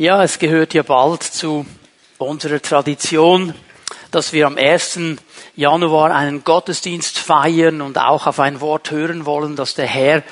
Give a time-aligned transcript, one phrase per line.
[0.00, 1.66] Ja, es gehört ja bald zu
[2.18, 3.52] unserer Tradition,
[4.12, 5.00] dass wir am 1.
[5.56, 10.22] Januar einen Gottesdienst feiern und auch auf ein Wort hören wollen, das der Herr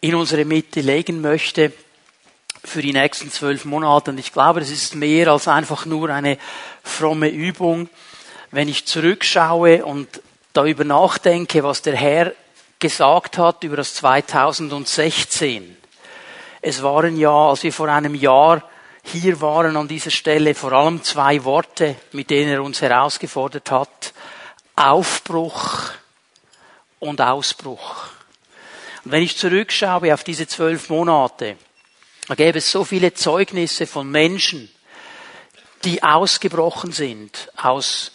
[0.00, 1.74] in unsere Mitte legen möchte
[2.64, 4.10] für die nächsten zwölf Monate.
[4.10, 6.38] Und ich glaube, das ist mehr als einfach nur eine
[6.82, 7.90] fromme Übung.
[8.52, 10.08] Wenn ich zurückschaue und
[10.54, 12.32] darüber nachdenke, was der Herr
[12.78, 15.76] gesagt hat über das 2016,
[16.62, 18.62] es waren ja, als wir vor einem Jahr
[19.04, 24.14] hier waren an dieser Stelle, vor allem zwei Worte, mit denen er uns herausgefordert hat.
[24.76, 25.90] Aufbruch
[27.00, 28.06] und Ausbruch.
[29.04, 31.56] Und wenn ich zurückschaue auf diese zwölf Monate,
[32.28, 34.70] da gäbe es so viele Zeugnisse von Menschen,
[35.84, 38.12] die ausgebrochen sind aus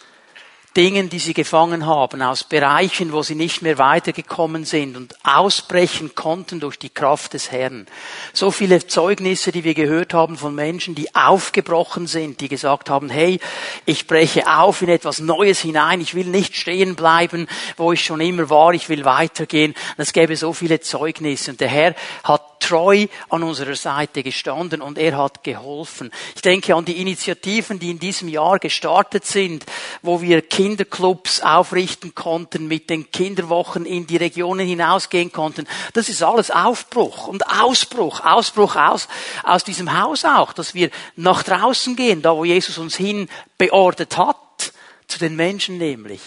[0.77, 6.13] Dingen, die sie gefangen haben, aus Bereichen, wo sie nicht mehr weitergekommen sind und ausbrechen
[6.13, 7.87] konnten durch die Kraft des Herrn.
[8.31, 13.09] So viele Zeugnisse, die wir gehört haben von Menschen, die aufgebrochen sind, die gesagt haben,
[13.09, 13.39] hey,
[13.87, 18.21] ich breche auf in etwas Neues hinein, ich will nicht stehen bleiben, wo ich schon
[18.21, 19.71] immer war, ich will weitergehen.
[19.97, 24.81] Und es gäbe so viele Zeugnisse und der Herr hat treu an unserer Seite gestanden
[24.81, 26.11] und er hat geholfen.
[26.35, 29.65] Ich denke an die Initiativen, die in diesem Jahr gestartet sind,
[30.01, 35.65] wo wir Kinderclubs aufrichten konnten, mit den Kinderwochen in die Regionen hinausgehen konnten.
[35.93, 39.07] Das ist alles Aufbruch und Ausbruch, Ausbruch aus,
[39.43, 44.17] aus diesem Haus auch, dass wir nach draußen gehen, da wo Jesus uns hin beordert
[44.17, 44.73] hat,
[45.07, 46.19] zu den Menschen nämlich.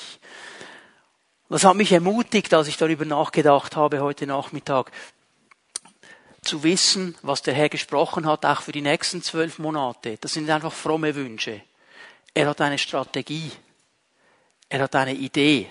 [1.51, 4.91] Das hat mich ermutigt, als ich darüber nachgedacht habe heute Nachmittag,
[6.41, 10.17] zu wissen, was der Herr gesprochen hat, auch für die nächsten zwölf Monate.
[10.19, 11.61] Das sind einfach fromme Wünsche.
[12.33, 13.53] Er hat eine Strategie.
[14.71, 15.69] Er hat eine Idee.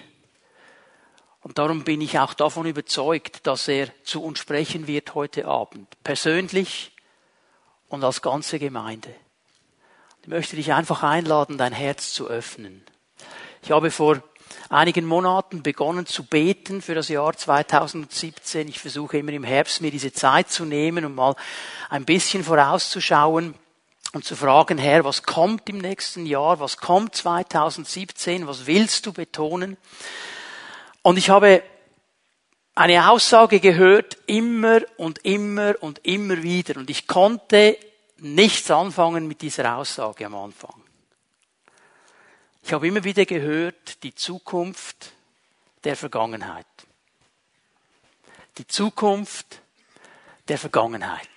[1.41, 5.87] Und darum bin ich auch davon überzeugt, dass er zu uns sprechen wird heute Abend.
[6.03, 6.91] Persönlich
[7.87, 9.15] und als ganze Gemeinde.
[10.21, 12.83] Ich möchte dich einfach einladen, dein Herz zu öffnen.
[13.63, 14.21] Ich habe vor
[14.67, 18.67] einigen Monaten begonnen zu beten für das Jahr 2017.
[18.67, 21.35] Ich versuche immer im Herbst mir diese Zeit zu nehmen, um mal
[21.89, 23.55] ein bisschen vorauszuschauen
[24.13, 26.59] und zu fragen, Herr, was kommt im nächsten Jahr?
[26.59, 28.47] Was kommt 2017?
[28.47, 29.77] Was willst du betonen?
[31.01, 31.63] Und ich habe
[32.73, 36.77] eine Aussage gehört, immer und immer und immer wieder.
[36.79, 37.77] Und ich konnte
[38.17, 40.81] nichts anfangen mit dieser Aussage am Anfang.
[42.63, 45.13] Ich habe immer wieder gehört, die Zukunft
[45.83, 46.65] der Vergangenheit.
[48.57, 49.61] Die Zukunft
[50.47, 51.27] der Vergangenheit.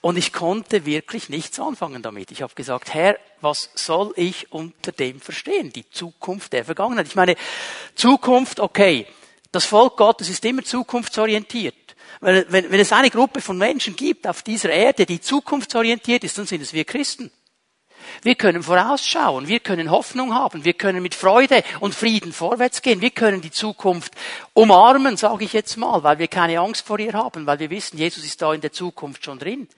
[0.00, 2.30] Und ich konnte wirklich nichts anfangen damit.
[2.30, 5.72] Ich habe gesagt, Herr, was soll ich unter dem verstehen?
[5.72, 7.06] Die Zukunft der Vergangenheit.
[7.06, 7.36] Ich meine,
[7.94, 9.06] Zukunft, okay,
[9.52, 11.74] das Volk Gottes ist immer zukunftsorientiert.
[12.20, 16.38] Wenn, wenn, wenn es eine Gruppe von Menschen gibt auf dieser Erde, die zukunftsorientiert ist,
[16.38, 17.30] dann sind es wir Christen.
[18.22, 23.00] Wir können vorausschauen, wir können Hoffnung haben, wir können mit Freude und Frieden vorwärts gehen,
[23.00, 24.12] wir können die Zukunft
[24.52, 27.98] umarmen, sage ich jetzt mal, weil wir keine Angst vor ihr haben, weil wir wissen,
[27.98, 29.68] Jesus ist da in der Zukunft schon drin.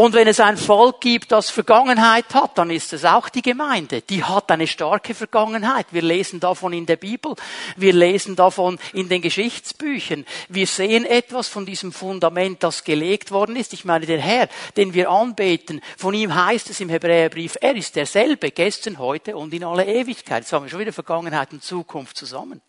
[0.00, 4.00] Und wenn es ein Volk gibt, das Vergangenheit hat, dann ist es auch die Gemeinde.
[4.00, 5.88] Die hat eine starke Vergangenheit.
[5.90, 7.34] Wir lesen davon in der Bibel.
[7.76, 10.24] Wir lesen davon in den Geschichtsbüchern.
[10.48, 13.74] Wir sehen etwas von diesem Fundament, das gelegt worden ist.
[13.74, 17.94] Ich meine, der Herr, den wir anbeten, von ihm heißt es im Hebräerbrief, er ist
[17.94, 20.44] derselbe, gestern, heute und in aller Ewigkeit.
[20.44, 22.62] Jetzt haben wir schon wieder Vergangenheit und Zukunft zusammen.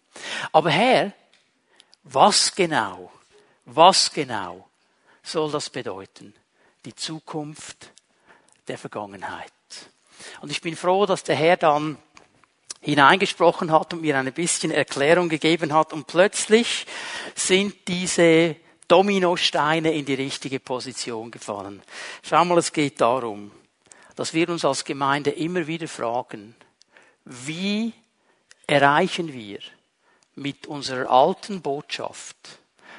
[0.52, 1.14] Aber Herr,
[2.04, 3.10] was genau,
[3.64, 4.68] was genau
[5.24, 6.34] soll das bedeuten?
[6.86, 7.92] Die Zukunft
[8.68, 9.52] der Vergangenheit.
[10.42, 11.98] Und ich bin froh, dass der Herr dann
[12.82, 16.88] hineingesprochen hat und mir ein bisschen Erklärung gegeben hat und plötzlich
[17.36, 18.56] sind diese
[18.88, 21.82] Dominosteine in die richtige Position gefallen.
[22.24, 23.52] Schau mal, es geht darum,
[24.16, 26.56] dass wir uns als Gemeinde immer wieder fragen,
[27.24, 27.94] wie
[28.68, 29.60] erreichen wir
[30.36, 32.36] mit unserer alten Botschaft,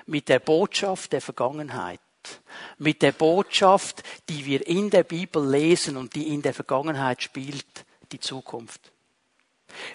[0.07, 2.01] mit der Botschaft der Vergangenheit,
[2.79, 7.67] mit der Botschaft, die wir in der Bibel lesen und die in der Vergangenheit spielt,
[8.13, 8.93] die Zukunft.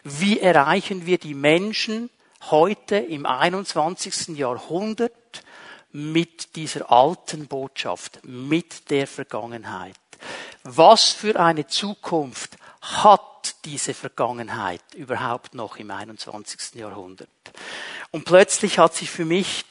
[0.03, 2.09] Wie erreichen wir die Menschen
[2.49, 4.37] heute im 21.
[4.37, 5.43] Jahrhundert
[5.91, 9.95] mit dieser alten Botschaft, mit der Vergangenheit?
[10.63, 16.75] Was für eine Zukunft hat diese Vergangenheit überhaupt noch im 21.
[16.75, 17.29] Jahrhundert?
[18.11, 19.65] Und plötzlich hat sich für mich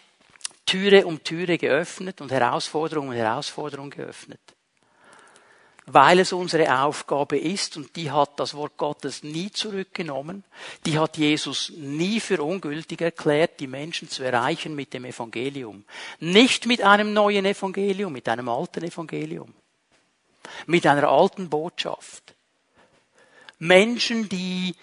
[0.66, 4.40] Türe um Türe geöffnet und Herausforderung um Herausforderung geöffnet.
[5.88, 10.42] Weil es unsere Aufgabe ist, und die hat das Wort Gottes nie zurückgenommen,
[10.84, 15.84] die hat Jesus nie für ungültig erklärt, die Menschen zu erreichen mit dem Evangelium.
[16.18, 19.54] Nicht mit einem neuen Evangelium, mit einem alten Evangelium.
[20.66, 22.34] mit einer alten Botschaft.
[23.58, 24.74] Menschen, die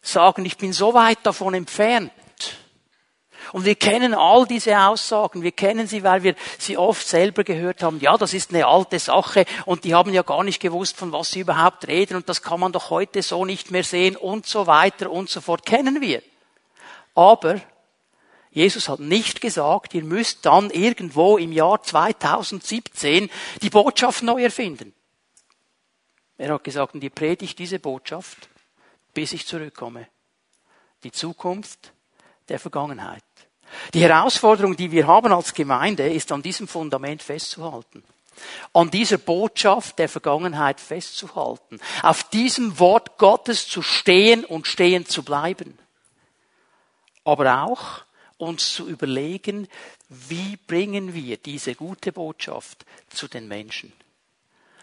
[0.00, 2.12] sagen, ich bin so weit davon entfernt.
[3.52, 7.82] Und wir kennen all diese Aussagen, wir kennen sie, weil wir sie oft selber gehört
[7.82, 8.00] haben.
[8.00, 11.30] Ja, das ist eine alte Sache und die haben ja gar nicht gewusst, von was
[11.30, 14.66] sie überhaupt reden und das kann man doch heute so nicht mehr sehen und so
[14.66, 15.66] weiter und so fort.
[15.66, 16.22] Kennen wir.
[17.14, 17.60] Aber
[18.50, 23.30] Jesus hat nicht gesagt, ihr müsst dann irgendwo im Jahr 2017
[23.62, 24.94] die Botschaft neu erfinden.
[26.36, 28.48] Er hat gesagt, und ihr predigt diese Botschaft,
[29.14, 30.08] bis ich zurückkomme.
[31.04, 31.91] Die Zukunft
[32.48, 33.22] der Vergangenheit.
[33.94, 38.04] Die Herausforderung, die wir haben als Gemeinde, ist an diesem Fundament festzuhalten.
[38.72, 41.80] An dieser Botschaft der Vergangenheit festzuhalten.
[42.02, 45.78] Auf diesem Wort Gottes zu stehen und stehen zu bleiben.
[47.24, 48.02] Aber auch
[48.38, 49.68] uns zu überlegen,
[50.08, 53.92] wie bringen wir diese gute Botschaft zu den Menschen.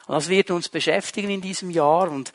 [0.08, 2.32] Und das wird uns beschäftigen in diesem Jahr und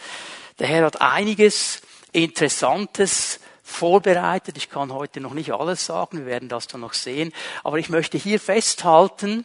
[0.59, 1.81] der Herr hat einiges
[2.13, 4.59] Interessantes vorbereitet.
[4.59, 7.33] Ich kann heute noch nicht alles sagen, wir werden das dann noch sehen.
[7.65, 9.45] Aber ich möchte hier festhalten,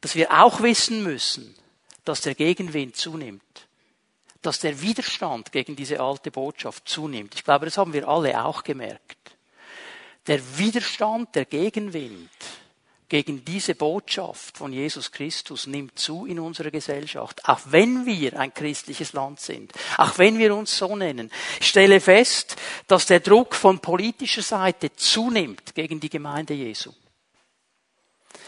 [0.00, 1.54] dass wir auch wissen müssen,
[2.04, 3.42] dass der Gegenwind zunimmt.
[4.40, 7.34] Dass der Widerstand gegen diese alte Botschaft zunimmt.
[7.34, 9.18] Ich glaube, das haben wir alle auch gemerkt.
[10.26, 12.30] Der Widerstand, der Gegenwind
[13.10, 18.54] gegen diese Botschaft von Jesus Christus nimmt zu in unserer Gesellschaft, auch wenn wir ein
[18.54, 21.30] christliches Land sind, auch wenn wir uns so nennen.
[21.60, 26.92] Ich stelle fest, dass der Druck von politischer Seite zunimmt gegen die Gemeinde Jesu.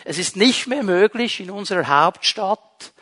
[0.04, 2.92] Es ist nicht mehr möglich, in unserer Hauptstadt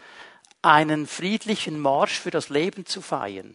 [0.62, 3.54] einen friedlichen Marsch für das Leben zu feiern,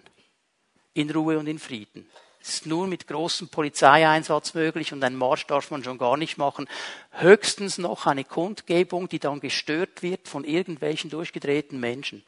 [0.94, 2.08] in Ruhe und in Frieden
[2.48, 6.68] ist nur mit großem Polizeieinsatz möglich und einen Marsch darf man schon gar nicht machen.
[7.12, 12.24] Höchstens noch eine Kundgebung, die dann gestört wird von irgendwelchen durchgedrehten Menschen,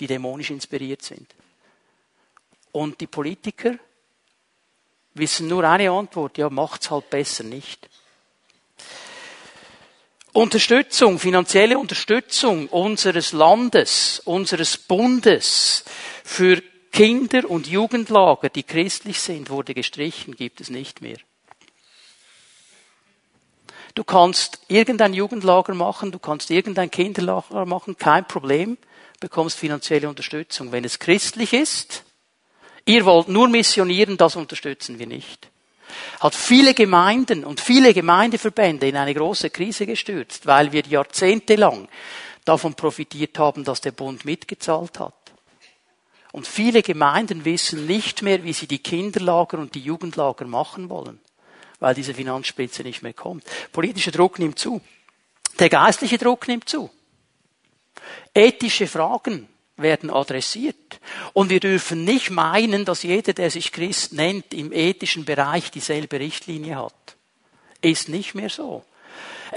[0.00, 1.34] die dämonisch inspiriert sind.
[2.72, 3.78] Und die Politiker
[5.14, 7.88] wissen nur eine Antwort, ja, macht's halt besser nicht.
[10.32, 15.84] Unterstützung, finanzielle Unterstützung unseres Landes, unseres Bundes
[16.24, 16.60] für
[16.94, 21.16] Kinder- und Jugendlager, die christlich sind, wurde gestrichen, gibt es nicht mehr.
[23.96, 28.78] Du kannst irgendein Jugendlager machen, du kannst irgendein Kinderlager machen, kein Problem,
[29.18, 30.70] bekommst finanzielle Unterstützung.
[30.70, 32.04] Wenn es christlich ist,
[32.84, 35.48] ihr wollt nur missionieren, das unterstützen wir nicht.
[36.20, 41.88] Hat viele Gemeinden und viele Gemeindeverbände in eine große Krise gestürzt, weil wir jahrzehntelang
[42.44, 45.23] davon profitiert haben, dass der Bund mitgezahlt hat.
[46.34, 51.20] Und viele Gemeinden wissen nicht mehr, wie sie die Kinderlager und die Jugendlager machen wollen,
[51.78, 53.44] weil diese Finanzspitze nicht mehr kommt.
[53.70, 54.80] Politischer Druck nimmt zu.
[55.60, 56.90] Der geistliche Druck nimmt zu.
[58.34, 60.98] Ethische Fragen werden adressiert.
[61.34, 66.18] Und wir dürfen nicht meinen, dass jeder, der sich Christ nennt, im ethischen Bereich dieselbe
[66.18, 67.14] Richtlinie hat.
[67.80, 68.84] Ist nicht mehr so.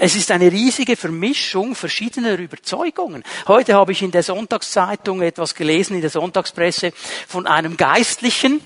[0.00, 3.24] Es ist eine riesige Vermischung verschiedener Überzeugungen.
[3.48, 6.92] Heute habe ich in der Sonntagszeitung etwas gelesen, in der Sonntagspresse,
[7.26, 8.60] von einem Geistlichen,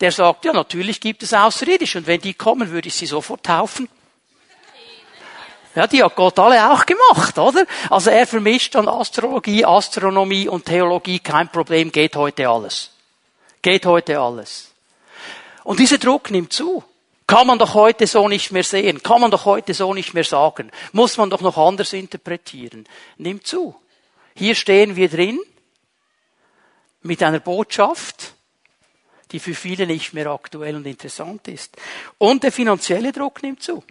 [0.00, 3.44] der sagt, ja, natürlich gibt es Außerirdische und wenn die kommen, würde ich sie sofort
[3.44, 3.88] taufen.
[5.74, 7.66] Ja, die hat Gott alle auch gemacht, oder?
[7.90, 12.90] Also er vermischt dann Astrologie, Astronomie und Theologie, kein Problem, geht heute alles.
[13.62, 14.70] Geht heute alles.
[15.64, 16.84] Und dieser Druck nimmt zu.
[17.32, 20.22] Kann man doch heute so nicht mehr sehen, kann man doch heute so nicht mehr
[20.22, 22.86] sagen, muss man doch noch anders interpretieren.
[23.16, 23.74] Nimm zu.
[24.36, 25.40] Hier stehen wir drin
[27.00, 28.34] mit einer Botschaft,
[29.30, 31.74] die für viele nicht mehr aktuell und interessant ist.
[32.18, 33.82] Und der finanzielle Druck nimmt zu.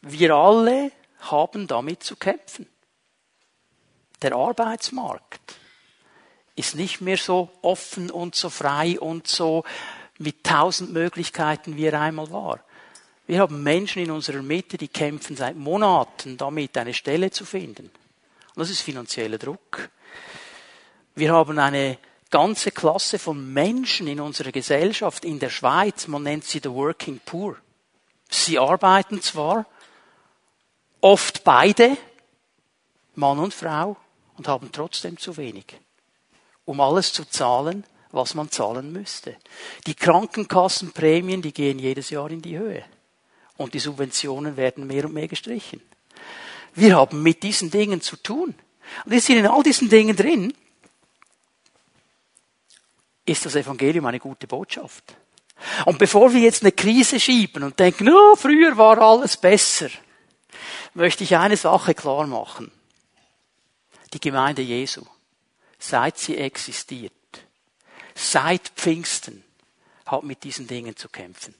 [0.00, 2.66] Wir alle haben damit zu kämpfen.
[4.20, 5.54] Der Arbeitsmarkt
[6.56, 9.62] ist nicht mehr so offen und so frei und so
[10.18, 12.60] mit tausend Möglichkeiten, wie er einmal war.
[13.26, 17.86] Wir haben Menschen in unserer Mitte, die kämpfen seit Monaten damit, eine Stelle zu finden.
[17.86, 19.88] Und das ist finanzieller Druck.
[21.14, 21.98] Wir haben eine
[22.30, 27.20] ganze Klasse von Menschen in unserer Gesellschaft in der Schweiz, man nennt sie the working
[27.24, 27.56] poor.
[28.28, 29.66] Sie arbeiten zwar,
[31.00, 31.96] oft beide,
[33.14, 33.96] Mann und Frau,
[34.36, 35.78] und haben trotzdem zu wenig,
[36.64, 39.36] um alles zu zahlen, was man zahlen müsste.
[39.86, 42.84] Die Krankenkassenprämien, die gehen jedes Jahr in die Höhe.
[43.56, 45.80] Und die Subventionen werden mehr und mehr gestrichen.
[46.74, 48.54] Wir haben mit diesen Dingen zu tun.
[49.04, 50.54] Und wir sind in all diesen Dingen drin.
[53.26, 55.16] Ist das Evangelium eine gute Botschaft?
[55.86, 59.88] Und bevor wir jetzt eine Krise schieben und denken, oh, früher war alles besser,
[60.94, 62.70] möchte ich eine Sache klar machen.
[64.12, 65.02] Die Gemeinde Jesu,
[65.78, 67.12] seit sie existiert,
[68.14, 69.44] seit Pfingsten,
[70.06, 71.54] hat mit diesen Dingen zu kämpfen.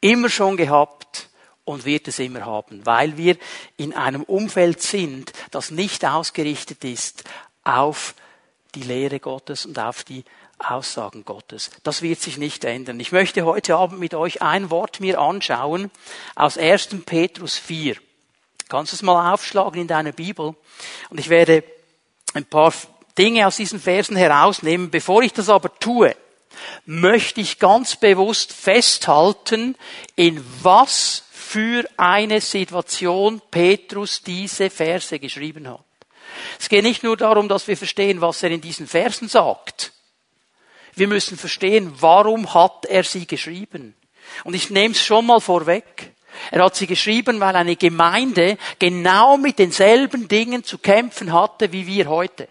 [0.00, 1.28] Immer schon gehabt
[1.64, 3.36] und wird es immer haben, weil wir
[3.76, 7.24] in einem Umfeld sind, das nicht ausgerichtet ist
[7.64, 8.14] auf
[8.74, 10.24] die Lehre Gottes und auf die
[10.58, 11.70] Aussagen Gottes.
[11.82, 13.00] Das wird sich nicht ändern.
[13.00, 15.90] Ich möchte heute Abend mit euch ein Wort mir anschauen
[16.34, 16.88] aus 1.
[17.04, 17.96] Petrus 4.
[18.68, 20.54] Kannst du es mal aufschlagen in deiner Bibel?
[21.10, 21.64] Und ich werde
[22.34, 22.72] ein paar
[23.18, 24.90] Dinge aus diesen Versen herausnehmen.
[24.90, 26.16] Bevor ich das aber tue,
[26.86, 29.76] möchte ich ganz bewusst festhalten,
[30.16, 35.84] in was für eine Situation Petrus diese Verse geschrieben hat.
[36.58, 39.92] Es geht nicht nur darum, dass wir verstehen, was er in diesen Versen sagt.
[40.94, 43.94] Wir müssen verstehen, warum hat er sie geschrieben.
[44.44, 46.12] Und ich nehme es schon mal vorweg.
[46.50, 51.86] Er hat sie geschrieben, weil eine Gemeinde genau mit denselben Dingen zu kämpfen hatte wie
[51.86, 52.48] wir heute.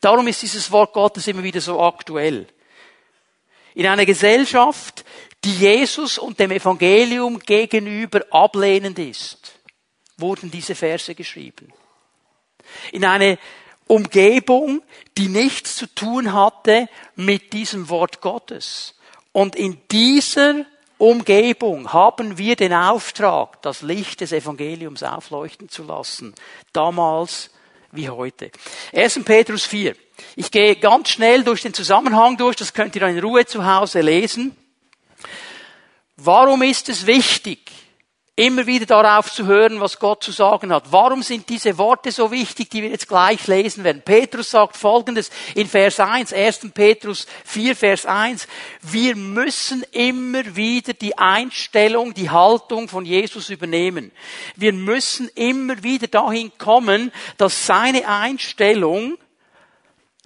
[0.00, 2.46] Darum ist dieses Wort Gottes immer wieder so aktuell.
[3.74, 5.04] In einer Gesellschaft,
[5.44, 9.58] die Jesus und dem Evangelium gegenüber ablehnend ist,
[10.16, 11.72] wurden diese Verse geschrieben.
[12.92, 13.38] In eine
[13.86, 14.82] Umgebung,
[15.18, 18.94] die nichts zu tun hatte mit diesem Wort Gottes.
[19.32, 20.64] Und in dieser
[20.98, 26.34] Umgebung haben wir den Auftrag, das Licht des Evangeliums aufleuchten zu lassen.
[26.72, 27.50] Damals
[27.92, 28.50] wie heute.
[28.94, 29.24] 1.
[29.24, 29.94] Petrus 4.
[30.36, 33.64] Ich gehe ganz schnell durch den Zusammenhang durch, das könnt ihr dann in Ruhe zu
[33.64, 34.56] Hause lesen.
[36.16, 37.70] Warum ist es wichtig,
[38.40, 40.90] immer wieder darauf zu hören, was Gott zu sagen hat.
[40.90, 44.00] Warum sind diese Worte so wichtig, die wir jetzt gleich lesen werden?
[44.02, 46.70] Petrus sagt Folgendes in Vers 1, 1.
[46.72, 48.48] Petrus 4, Vers 1.
[48.80, 54.10] Wir müssen immer wieder die Einstellung, die Haltung von Jesus übernehmen.
[54.56, 59.18] Wir müssen immer wieder dahin kommen, dass seine Einstellung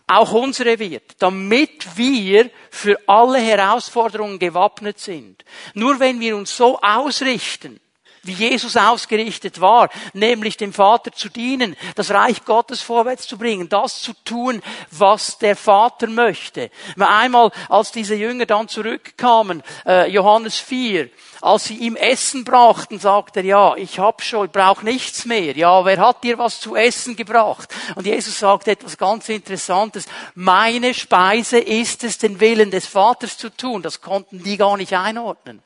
[0.06, 5.44] auch unsere wird, damit wir für alle Herausforderungen gewappnet sind.
[5.72, 7.80] Nur wenn wir uns so ausrichten,
[8.26, 13.68] wie Jesus ausgerichtet war, nämlich dem Vater zu dienen, das Reich Gottes vorwärts zu bringen,
[13.68, 16.70] das zu tun, was der Vater möchte.
[16.98, 21.08] Einmal, als diese Jünger dann zurückkamen, äh, Johannes 4,
[21.40, 25.56] als sie ihm Essen brachten, sagt er, ja, ich hab schon, ich brauche nichts mehr.
[25.56, 27.68] Ja, wer hat dir was zu essen gebracht?
[27.96, 30.06] Und Jesus sagt etwas ganz Interessantes.
[30.34, 33.82] Meine Speise ist es, den Willen des Vaters zu tun.
[33.82, 35.62] Das konnten die gar nicht einordnen.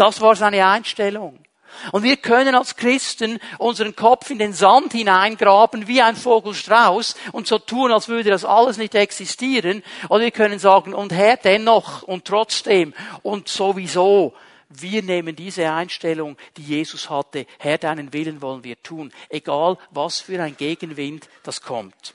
[0.00, 1.38] Das war seine Einstellung.
[1.92, 7.46] Und wir können als Christen unseren Kopf in den Sand hineingraben wie ein Vogelstrauß und
[7.46, 9.82] so tun, als würde das alles nicht existieren.
[10.08, 14.32] Oder wir können sagen, und Herr, dennoch und trotzdem und sowieso.
[14.70, 17.44] Wir nehmen diese Einstellung, die Jesus hatte.
[17.58, 19.12] Herr, deinen Willen wollen wir tun.
[19.28, 22.14] Egal, was für ein Gegenwind das kommt.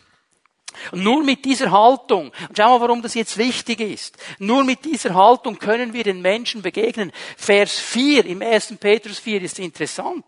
[0.91, 5.13] Und nur mit dieser Haltung, schau mal, warum das jetzt wichtig ist, nur mit dieser
[5.13, 7.11] Haltung können wir den Menschen begegnen.
[7.37, 8.75] Vers 4 im 1.
[8.79, 10.25] Petrus 4 ist interessant.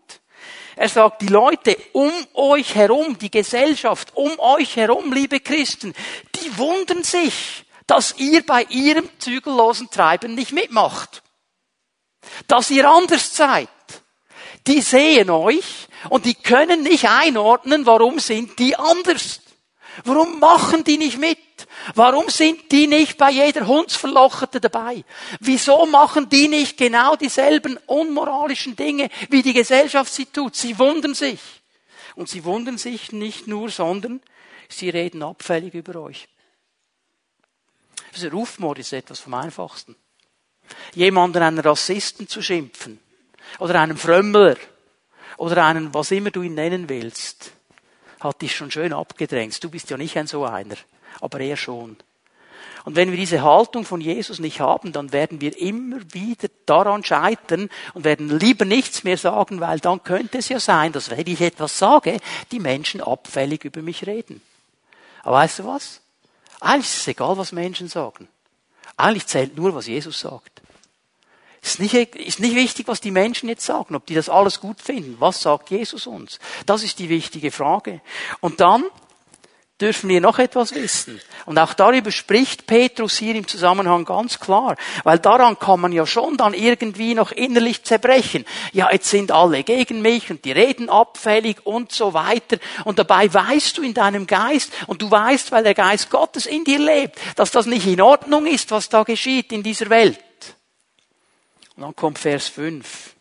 [0.76, 5.92] Er sagt, die Leute um euch herum, die Gesellschaft um euch herum, liebe Christen,
[6.36, 11.22] die wundern sich, dass ihr bei ihrem zügellosen Treiben nicht mitmacht.
[12.46, 13.68] Dass ihr anders seid.
[14.66, 19.40] Die sehen euch und die können nicht einordnen, warum sind die anders.
[20.04, 21.38] Warum machen die nicht mit?
[21.94, 25.04] Warum sind die nicht bei jeder Hundsverlochete dabei?
[25.40, 30.56] Wieso machen die nicht genau dieselben unmoralischen Dinge, wie die Gesellschaft sie tut?
[30.56, 31.40] Sie wundern sich.
[32.14, 34.20] Und sie wundern sich nicht nur, sondern
[34.68, 36.28] sie reden abfällig über euch.
[38.12, 39.96] Also Rufmord ist etwas vom Einfachsten.
[40.94, 43.00] Jemanden einen Rassisten zu schimpfen
[43.58, 44.56] oder einen Frömmler
[45.36, 47.52] oder einen, was immer du ihn nennen willst
[48.20, 49.62] hat dich schon schön abgedrängt.
[49.62, 50.76] Du bist ja nicht ein so einer,
[51.20, 51.96] aber er schon.
[52.84, 57.04] Und wenn wir diese Haltung von Jesus nicht haben, dann werden wir immer wieder daran
[57.04, 61.26] scheitern und werden lieber nichts mehr sagen, weil dann könnte es ja sein, dass wenn
[61.26, 62.18] ich etwas sage,
[62.50, 64.40] die Menschen abfällig über mich reden.
[65.22, 66.00] Aber weißt du was?
[66.60, 68.28] Eigentlich ist es egal, was Menschen sagen.
[68.96, 70.62] Eigentlich zählt nur, was Jesus sagt.
[71.62, 74.80] Ist nicht, ist nicht wichtig, was die Menschen jetzt sagen, ob die das alles gut
[74.80, 75.16] finden.
[75.18, 76.38] Was sagt Jesus uns?
[76.66, 78.00] Das ist die wichtige Frage.
[78.40, 78.84] Und dann
[79.80, 81.20] dürfen wir noch etwas wissen.
[81.46, 84.76] Und auch darüber spricht Petrus hier im Zusammenhang ganz klar.
[85.04, 88.44] Weil daran kann man ja schon dann irgendwie noch innerlich zerbrechen.
[88.72, 92.58] Ja, jetzt sind alle gegen mich und die reden abfällig und so weiter.
[92.84, 96.64] Und dabei weißt du in deinem Geist und du weißt, weil der Geist Gottes in
[96.64, 100.18] dir lebt, dass das nicht in Ordnung ist, was da geschieht in dieser Welt.
[101.78, 103.14] Und dann kommt Vers 5.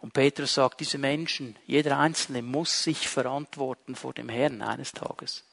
[0.00, 5.44] Und Petrus sagt, diese Menschen, jeder Einzelne muss sich verantworten vor dem Herrn eines Tages.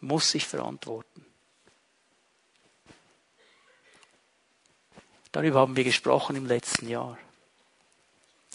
[0.00, 1.26] Muss sich verantworten.
[5.30, 7.18] Darüber haben wir gesprochen im letzten Jahr,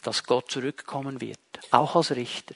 [0.01, 1.39] dass Gott zurückkommen wird,
[1.69, 2.55] auch als Richter.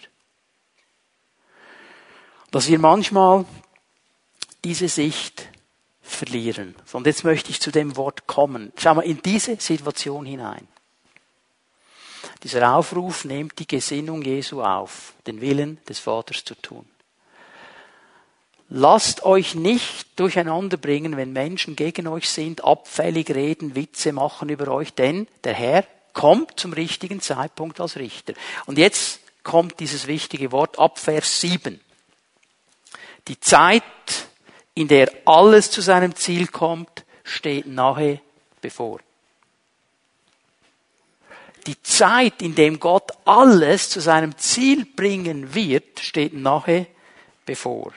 [2.50, 3.46] Dass wir manchmal
[4.64, 5.47] diese Sicht
[6.08, 6.76] verlieren.
[6.94, 8.72] Und jetzt möchte ich zu dem Wort kommen.
[8.78, 10.68] Schau mal in diese Situation hinein.
[12.44, 16.86] Dieser Aufruf nimmt die Gesinnung Jesu auf, den Willen des Vaters zu tun.
[18.70, 24.68] Lasst euch nicht durcheinander bringen, wenn Menschen gegen euch sind, abfällig reden, Witze machen über
[24.68, 28.34] euch, denn der Herr kommt zum richtigen Zeitpunkt als Richter.
[28.66, 31.80] Und jetzt kommt dieses wichtige Wort ab Vers 7.
[33.30, 33.84] Die Zeit,
[34.78, 38.22] in der alles zu seinem Ziel kommt, steht nahe
[38.62, 39.00] bevor.
[41.66, 46.86] Die Zeit, in dem Gott alles zu seinem Ziel bringen wird, steht nahe
[47.44, 47.92] bevor.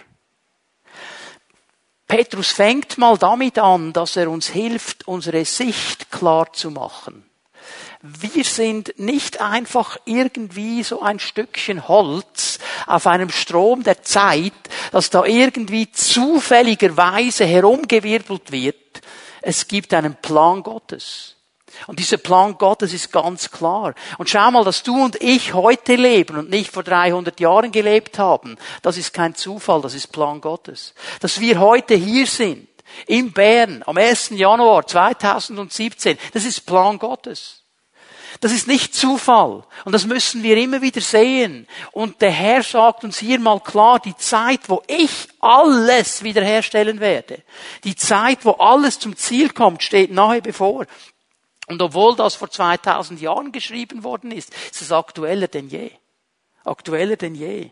[2.09, 7.30] Petrus fängt mal damit an, dass er uns hilft, unsere Sicht klar zu machen.
[8.03, 14.55] Wir sind nicht einfach irgendwie so ein Stückchen Holz auf einem Strom der Zeit,
[14.91, 19.03] das da irgendwie zufälligerweise herumgewirbelt wird.
[19.43, 21.37] Es gibt einen Plan Gottes.
[21.87, 23.95] Und dieser Plan Gottes ist ganz klar.
[24.17, 28.19] Und schau mal, dass du und ich heute leben und nicht vor 300 Jahren gelebt
[28.19, 30.95] haben, das ist kein Zufall, das ist Plan Gottes.
[31.21, 32.67] Dass wir heute hier sind,
[33.07, 34.31] in Bern, am 1.
[34.31, 37.60] Januar 2017, das ist Plan Gottes.
[38.41, 39.65] Das ist nicht Zufall.
[39.85, 41.69] Und das müssen wir immer wieder sehen.
[41.93, 47.43] Und der Herr sagt uns hier mal klar, die Zeit, wo ich alles wiederherstellen werde,
[47.85, 50.87] die Zeit, wo alles zum Ziel kommt, steht nahe bevor.
[51.67, 55.91] Und obwohl das vor 2000 Jahren geschrieben worden ist, ist es aktueller denn je.
[56.65, 57.71] Aktueller denn je.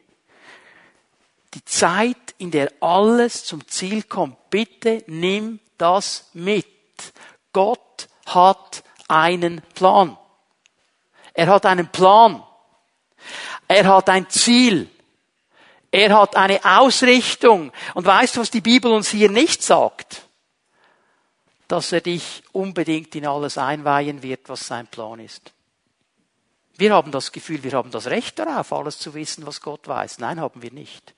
[1.54, 6.66] Die Zeit, in der alles zum Ziel kommt, bitte nimm das mit.
[7.54, 10.18] Gott hat einen Plan.
[11.38, 12.42] Er hat einen Plan.
[13.68, 14.90] Er hat ein Ziel.
[15.90, 17.72] Er hat eine Ausrichtung.
[17.94, 20.28] Und weißt du, was die Bibel uns hier nicht sagt?
[21.68, 25.52] dass er dich unbedingt in alles einweihen wird, was sein Plan ist.
[26.78, 30.18] Wir haben das Gefühl, wir haben das Recht darauf, alles zu wissen, was Gott weiß.
[30.18, 31.14] Nein, haben wir nicht.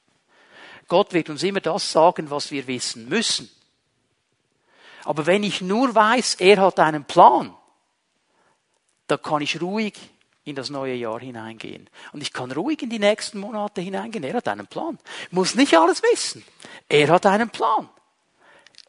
[0.89, 3.49] Gott wird uns immer das sagen, was wir wissen müssen.
[5.05, 7.55] Aber wenn ich nur weiß, er hat einen Plan,
[9.11, 9.95] da kann ich ruhig
[10.45, 11.89] in das neue Jahr hineingehen.
[12.13, 14.25] Und ich kann ruhig in die nächsten Monate hineingehen.
[14.25, 14.99] Er hat einen Plan.
[15.27, 16.45] Ich muss nicht alles wissen.
[16.89, 17.89] Er hat einen Plan.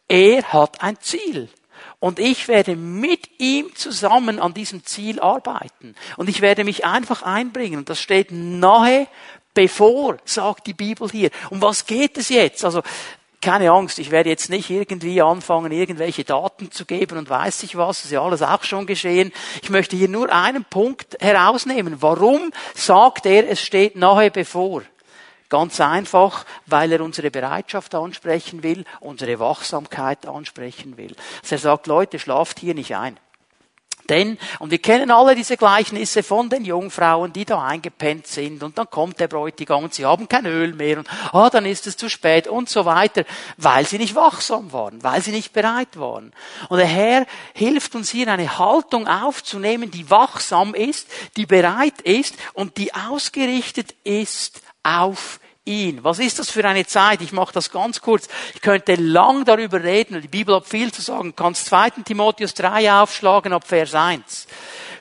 [0.07, 1.49] Er hat ein Ziel.
[1.99, 5.95] Und ich werde mit ihm zusammen an diesem Ziel arbeiten.
[6.17, 7.79] Und ich werde mich einfach einbringen.
[7.79, 9.07] Und das steht nahe
[9.53, 11.29] bevor, sagt die Bibel hier.
[11.49, 12.63] Um was geht es jetzt?
[12.63, 12.81] Also,
[13.41, 17.75] keine Angst, ich werde jetzt nicht irgendwie anfangen, irgendwelche Daten zu geben und weiß ich
[17.75, 19.33] was, das ist ja alles auch schon geschehen.
[19.61, 22.01] Ich möchte hier nur einen Punkt herausnehmen.
[22.01, 24.83] Warum sagt er, es steht nahe bevor?
[25.49, 31.13] Ganz einfach, weil er unsere Bereitschaft ansprechen will, unsere Wachsamkeit ansprechen will.
[31.41, 33.19] Also er sagt, Leute, schlaft hier nicht ein.
[34.11, 38.77] Denn, und wir kennen alle diese Gleichnisse von den Jungfrauen, die da eingepennt sind und
[38.77, 41.95] dann kommt der Bräutigam und sie haben kein Öl mehr und ah, dann ist es
[41.95, 43.23] zu spät und so weiter,
[43.55, 46.33] weil sie nicht wachsam waren, weil sie nicht bereit waren.
[46.67, 52.35] Und der Herr hilft uns hier eine Haltung aufzunehmen, die wachsam ist, die bereit ist
[52.51, 56.03] und die ausgerichtet ist auf ihn.
[56.03, 57.21] Was ist das für eine Zeit?
[57.21, 58.27] Ich mache das ganz kurz.
[58.55, 60.21] Ich könnte lang darüber reden.
[60.21, 61.35] Die Bibel hat viel zu sagen.
[61.35, 61.89] Kannst 2.
[62.05, 64.47] Timotheus 3 aufschlagen ab Vers 1.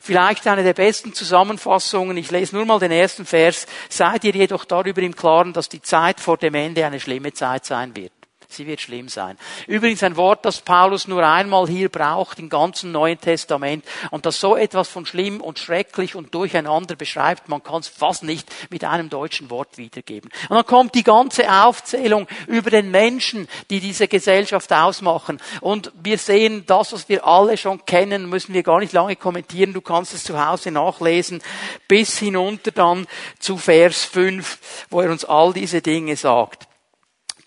[0.00, 2.16] Vielleicht eine der besten Zusammenfassungen.
[2.16, 3.66] Ich lese nur mal den ersten Vers.
[3.88, 7.64] Seid ihr jedoch darüber im Klaren, dass die Zeit vor dem Ende eine schlimme Zeit
[7.64, 8.12] sein wird.
[8.52, 9.38] Sie wird schlimm sein.
[9.66, 14.40] Übrigens ein Wort, das Paulus nur einmal hier braucht im ganzen Neuen Testament und das
[14.40, 18.84] so etwas von schlimm und schrecklich und durcheinander beschreibt, man kann es fast nicht mit
[18.84, 20.30] einem deutschen Wort wiedergeben.
[20.48, 25.40] Und dann kommt die ganze Aufzählung über den Menschen, die diese Gesellschaft ausmachen.
[25.60, 29.72] Und wir sehen das, was wir alle schon kennen, müssen wir gar nicht lange kommentieren.
[29.72, 31.42] Du kannst es zu Hause nachlesen,
[31.86, 33.06] bis hinunter dann
[33.38, 36.69] zu Vers 5, wo er uns all diese Dinge sagt.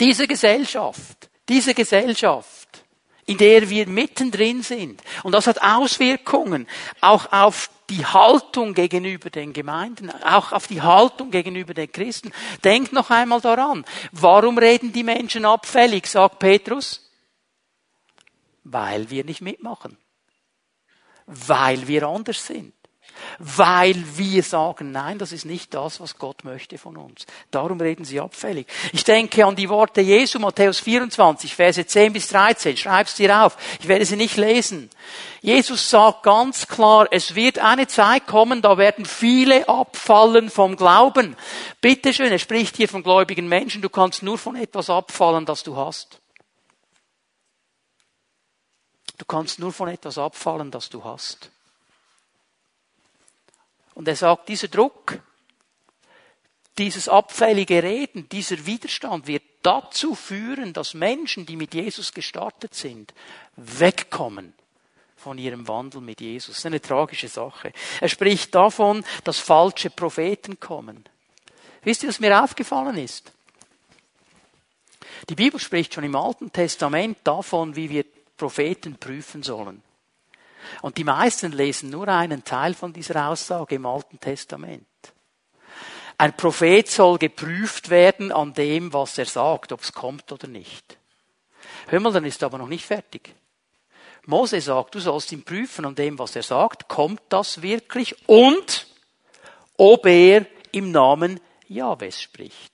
[0.03, 2.83] Diese Gesellschaft, diese Gesellschaft,
[3.25, 6.67] in der wir mittendrin sind, und das hat Auswirkungen
[6.99, 12.33] auch auf die Haltung gegenüber den Gemeinden, auch auf die Haltung gegenüber den Christen.
[12.65, 17.09] Denkt noch einmal daran, warum reden die Menschen abfällig, sagt Petrus?
[18.65, 19.97] Weil wir nicht mitmachen.
[21.27, 22.73] Weil wir anders sind
[23.39, 27.25] weil wir sagen, nein, das ist nicht das, was Gott möchte von uns.
[27.51, 28.67] Darum reden sie abfällig.
[28.91, 32.77] Ich denke an die Worte Jesu, Matthäus 24, Verse 10 bis 13.
[32.77, 33.57] Schreib's dir auf.
[33.79, 34.89] Ich werde sie nicht lesen.
[35.41, 41.35] Jesus sagt ganz klar, es wird eine Zeit kommen, da werden viele abfallen vom Glauben.
[41.81, 43.81] Bitteschön, er spricht hier von gläubigen Menschen.
[43.81, 46.19] Du kannst nur von etwas abfallen, das du hast.
[49.17, 51.49] Du kannst nur von etwas abfallen, das du hast.
[54.03, 55.17] Und er sagt, dieser Druck,
[56.77, 63.13] dieses abfällige Reden, dieser Widerstand wird dazu führen, dass Menschen, die mit Jesus gestartet sind,
[63.55, 64.55] wegkommen
[65.15, 66.55] von ihrem Wandel mit Jesus.
[66.55, 67.71] Das ist eine tragische Sache.
[68.01, 71.05] Er spricht davon, dass falsche Propheten kommen.
[71.83, 73.31] Wisst ihr, was mir aufgefallen ist?
[75.29, 78.03] Die Bibel spricht schon im Alten Testament davon, wie wir
[78.35, 79.81] Propheten prüfen sollen.
[80.81, 84.87] Und die meisten lesen nur einen Teil von dieser Aussage im Alten Testament.
[86.17, 90.97] Ein Prophet soll geprüft werden an dem, was er sagt, ob es kommt oder nicht.
[91.87, 93.35] Hör mal, dann ist er aber noch nicht fertig.
[94.25, 98.87] Mose sagt, du sollst ihn prüfen an dem, was er sagt, kommt das wirklich und
[99.77, 102.71] ob er im Namen Jahwes spricht.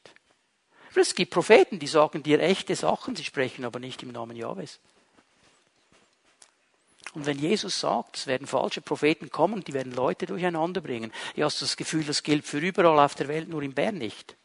[0.96, 4.80] Es gibt Propheten, die sagen dir echte Sachen, sie sprechen aber nicht im Namen Jahwes.
[7.14, 11.46] Und wenn Jesus sagt, es werden falsche Propheten kommen, die werden Leute durcheinander bringen, ja,
[11.46, 14.36] hast du das Gefühl, das gilt für überall auf der Welt, nur in Bern nicht.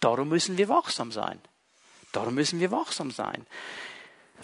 [0.00, 1.40] Darum müssen wir wachsam sein.
[2.12, 3.46] Darum müssen wir wachsam sein.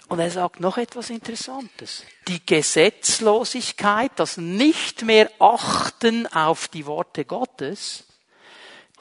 [0.07, 2.03] Und er sagt noch etwas Interessantes.
[2.27, 8.03] Die Gesetzlosigkeit, das nicht mehr achten auf die Worte Gottes,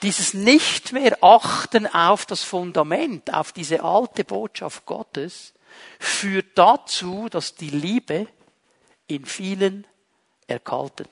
[0.02, 5.52] dieses nicht mehr achten auf das Fundament, auf diese alte Botschaft Gottes,
[5.98, 8.26] führt dazu, dass die Liebe
[9.06, 9.86] in vielen
[10.46, 11.08] erkaltet.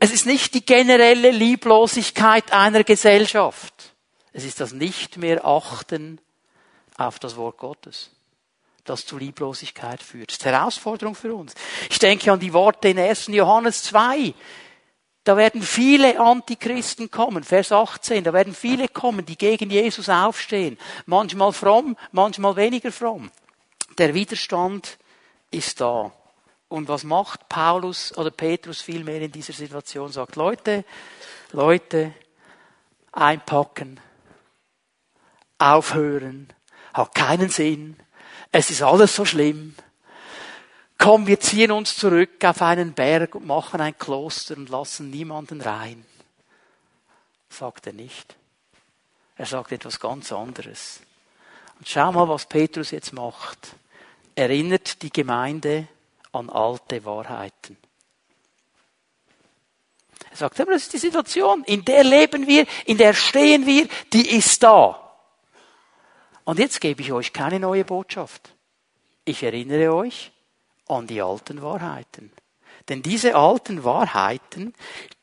[0.00, 3.94] Es ist nicht die generelle Lieblosigkeit einer Gesellschaft.
[4.32, 6.20] Es ist das nicht mehr Achten
[6.96, 8.10] auf das Wort Gottes,
[8.84, 10.30] das zu Lieblosigkeit führt.
[10.30, 11.54] Das ist Herausforderung für uns.
[11.90, 13.28] Ich denke an die Worte in 1.
[13.28, 14.34] Johannes 2.
[15.28, 20.78] Da werden viele Antichristen kommen, Vers 18, da werden viele kommen, die gegen Jesus aufstehen.
[21.04, 23.30] Manchmal fromm, manchmal weniger fromm.
[23.98, 24.96] Der Widerstand
[25.50, 26.12] ist da.
[26.68, 30.10] Und was macht Paulus oder Petrus vielmehr in dieser Situation?
[30.10, 30.86] Sagt, Leute,
[31.52, 32.14] Leute,
[33.12, 34.00] einpacken,
[35.58, 36.48] aufhören,
[36.94, 37.98] hat keinen Sinn,
[38.50, 39.74] es ist alles so schlimm,
[40.98, 45.60] komm, wir ziehen uns zurück auf einen Berg und machen ein Kloster und lassen niemanden
[45.60, 46.04] rein.
[47.48, 48.36] Sagt er nicht.
[49.36, 51.00] Er sagt etwas ganz anderes.
[51.78, 53.76] Und schau mal, was Petrus jetzt macht.
[54.34, 55.86] Erinnert die Gemeinde
[56.32, 57.76] an alte Wahrheiten.
[60.30, 63.88] Er sagt, aber das ist die Situation, in der leben wir, in der stehen wir,
[64.12, 65.00] die ist da.
[66.44, 68.50] Und jetzt gebe ich euch keine neue Botschaft.
[69.24, 70.32] Ich erinnere euch
[70.88, 72.32] an die alten Wahrheiten.
[72.88, 74.74] Denn diese alten Wahrheiten,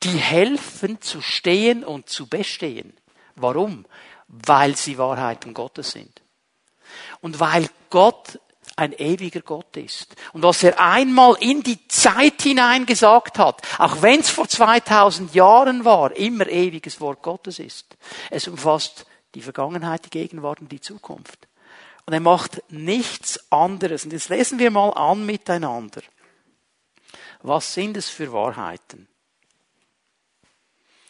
[0.04, 2.93] die helfen zu stehen und zu bestehen.
[3.36, 3.86] Warum?
[4.28, 6.21] Weil sie Wahrheiten Gottes sind.
[7.21, 8.39] Und weil Gott
[8.75, 10.15] ein ewiger Gott ist.
[10.34, 15.34] Und was er einmal in die Zeit hinein gesagt hat, auch wenn es vor 2000
[15.34, 17.95] Jahren war, immer ewiges Wort Gottes ist.
[18.30, 21.47] Es umfasst die Vergangenheit, die Gegenwart und die Zukunft.
[22.06, 24.06] Und er macht nichts anderes.
[24.06, 26.02] Und jetzt lesen wir mal an miteinander.
[27.41, 29.08] Was sind es für Wahrheiten?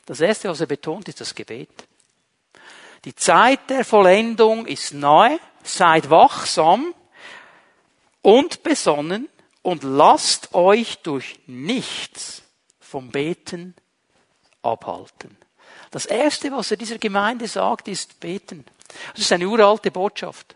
[0.06, 1.88] Das erste, was er betont, ist das Gebet.
[3.04, 5.40] Die Zeit der Vollendung ist nahe.
[5.64, 6.94] Seid wachsam
[8.22, 9.28] und besonnen
[9.64, 12.44] und lasst euch durch nichts
[12.80, 13.76] vom Beten
[14.62, 15.36] abhalten.
[15.90, 18.64] Das erste, was er dieser Gemeinde sagt, ist beten.
[19.14, 20.56] Das ist eine uralte Botschaft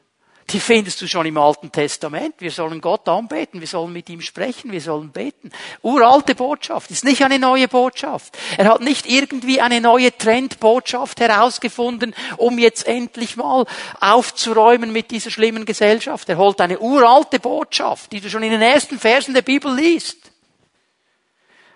[0.52, 2.36] die findest du schon im Alten Testament.
[2.40, 5.52] Wir sollen Gott anbeten, wir sollen mit ihm sprechen, wir sollen beten.
[5.82, 8.38] Uralte Botschaft, ist nicht eine neue Botschaft.
[8.58, 13.66] Er hat nicht irgendwie eine neue Trendbotschaft herausgefunden, um jetzt endlich mal
[14.00, 16.28] aufzuräumen mit dieser schlimmen Gesellschaft.
[16.30, 20.29] Er holt eine uralte Botschaft, die du schon in den ersten Versen der Bibel liest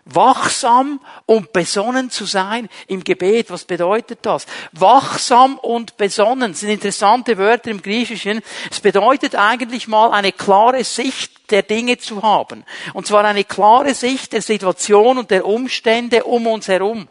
[0.05, 3.49] wachsam und besonnen zu sein im Gebet.
[3.51, 4.45] Was bedeutet das?
[4.71, 8.41] Wachsam und besonnen sind interessante Wörter im Griechischen.
[8.69, 12.65] Es bedeutet eigentlich mal eine klare Sicht der Dinge zu haben.
[12.93, 17.07] Und zwar eine klare Sicht der Situation und der Umstände um uns herum.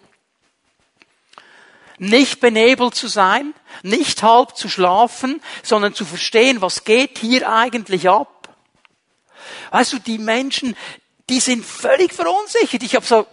[1.99, 8.09] Nicht benebelt zu sein, nicht halb zu schlafen, sondern zu verstehen, was geht hier eigentlich
[8.09, 8.29] ab.
[9.71, 10.77] Weißt du, die Menschen,
[11.33, 12.83] die sind völlig verunsichert.
[12.83, 13.27] Ich habe so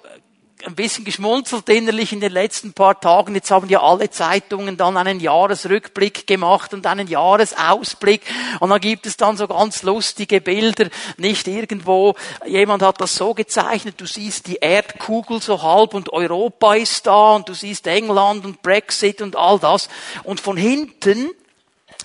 [0.66, 3.36] ein bisschen geschmunzelt innerlich in den letzten paar Tagen.
[3.36, 8.22] Jetzt haben ja alle Zeitungen dann einen Jahresrückblick gemacht und einen Jahresausblick.
[8.62, 10.88] Und dann gibt es dann so ganz lustige Bilder.
[11.18, 16.76] Nicht irgendwo, jemand hat das so gezeichnet, du siehst die Erdkugel so halb und Europa
[16.76, 19.90] ist da und du siehst England und Brexit und all das.
[20.24, 21.32] Und von hinten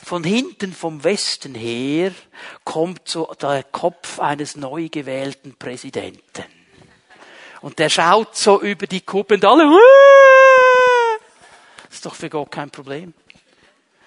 [0.04, 2.12] von hinten vom Westen her
[2.64, 6.44] kommt so der Kopf eines neu gewählten Präsidenten.
[7.62, 9.64] Und der schaut so über die Kuppe und alle,
[11.86, 13.14] das ist doch für Gott kein Problem.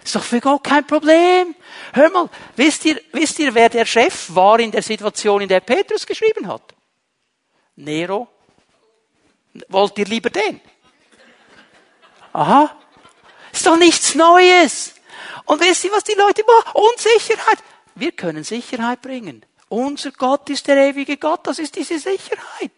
[0.03, 1.55] Ist doch für Gott kein Problem.
[1.93, 5.61] Hör mal, wisst ihr, wisst ihr, wer der Chef war in der Situation, in der
[5.61, 6.61] Petrus geschrieben hat?
[7.75, 8.27] Nero.
[9.67, 10.61] Wollt ihr lieber den?
[12.33, 12.75] Aha.
[13.51, 14.93] Ist doch nichts Neues.
[15.47, 16.71] Und wisst ihr, was die Leute machen?
[16.73, 17.59] Unsicherheit.
[17.95, 19.43] Wir können Sicherheit bringen.
[19.69, 22.71] Unser Gott ist der ewige Gott, das ist diese Sicherheit.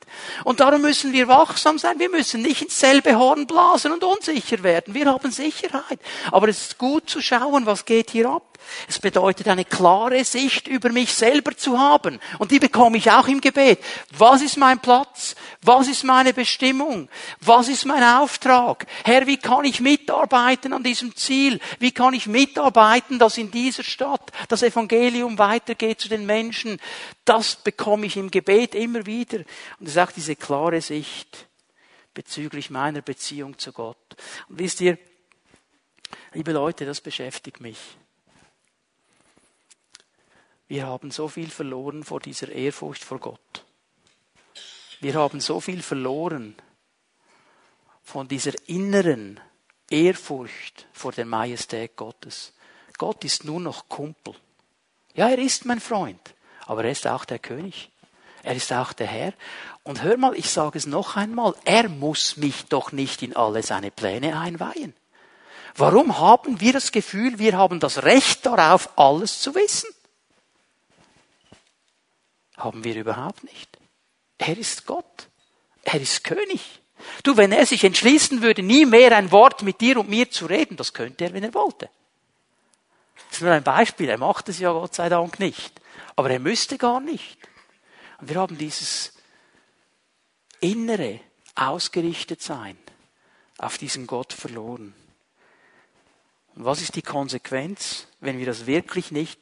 [0.44, 2.00] Und darum müssen wir wachsam sein.
[2.00, 4.96] Wir müssen nicht ins selbe Horn blasen und unsicher werden.
[4.96, 6.00] Wir haben Sicherheit.
[6.32, 8.49] Aber es ist gut zu schauen, was geht hier ab.
[8.88, 12.20] Es bedeutet eine klare Sicht über mich selber zu haben.
[12.38, 13.80] Und die bekomme ich auch im Gebet.
[14.18, 15.36] Was ist mein Platz?
[15.62, 17.10] Was ist meine Bestimmung?
[17.42, 18.86] Was ist mein Auftrag?
[19.04, 21.60] Herr, wie kann ich mitarbeiten an diesem Ziel?
[21.80, 26.80] Wie kann ich mitarbeiten, dass in dieser Stadt das Evangelium weitergeht zu den Menschen?
[27.26, 29.40] Das bekomme ich im Gebet immer wieder.
[29.80, 31.48] Und es ist auch diese klare Sicht
[32.14, 34.16] bezüglich meiner Beziehung zu Gott.
[34.50, 34.98] Und wisst ihr,
[36.34, 37.78] liebe Leute, das beschäftigt mich.
[40.70, 43.66] Wir haben so viel verloren vor dieser Ehrfurcht vor Gott.
[45.00, 46.56] Wir haben so viel verloren
[48.04, 49.40] von dieser inneren
[49.90, 52.54] Ehrfurcht vor der Majestät Gottes.
[53.00, 54.36] Gott ist nur noch Kumpel.
[55.16, 56.36] Ja, er ist mein Freund,
[56.68, 57.90] aber er ist auch der König.
[58.44, 59.34] Er ist auch der Herr.
[59.82, 63.64] Und hör mal, ich sage es noch einmal, er muss mich doch nicht in alle
[63.64, 64.94] seine Pläne einweihen.
[65.76, 69.90] Warum haben wir das Gefühl, wir haben das Recht darauf, alles zu wissen?
[72.60, 73.80] Haben wir überhaupt nicht.
[74.38, 75.30] Er ist Gott.
[75.84, 76.82] Er ist König.
[77.24, 80.46] Du, wenn er sich entschließen würde, nie mehr ein Wort mit dir und mir zu
[80.46, 81.90] reden, das könnte er, wenn er wollte.
[83.30, 84.10] Das ist nur ein Beispiel.
[84.10, 85.82] Er macht es ja Gott sei Dank nicht.
[86.18, 87.38] Aber er müsste gar nicht.
[88.20, 89.14] Und wir haben dieses
[90.60, 91.22] innere
[91.56, 92.78] ausgerichtet sein
[93.58, 94.94] auf diesen Gott verloren.
[96.56, 99.40] Und was ist die Konsequenz, wenn wir das wirklich nicht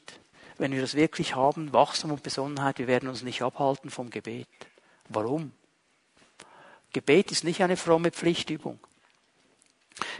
[0.57, 4.47] wenn wir das wirklich haben, Wachstum und Besonnenheit, wir werden uns nicht abhalten vom Gebet.
[5.09, 5.51] Warum?
[6.93, 8.79] Gebet ist nicht eine fromme Pflichtübung.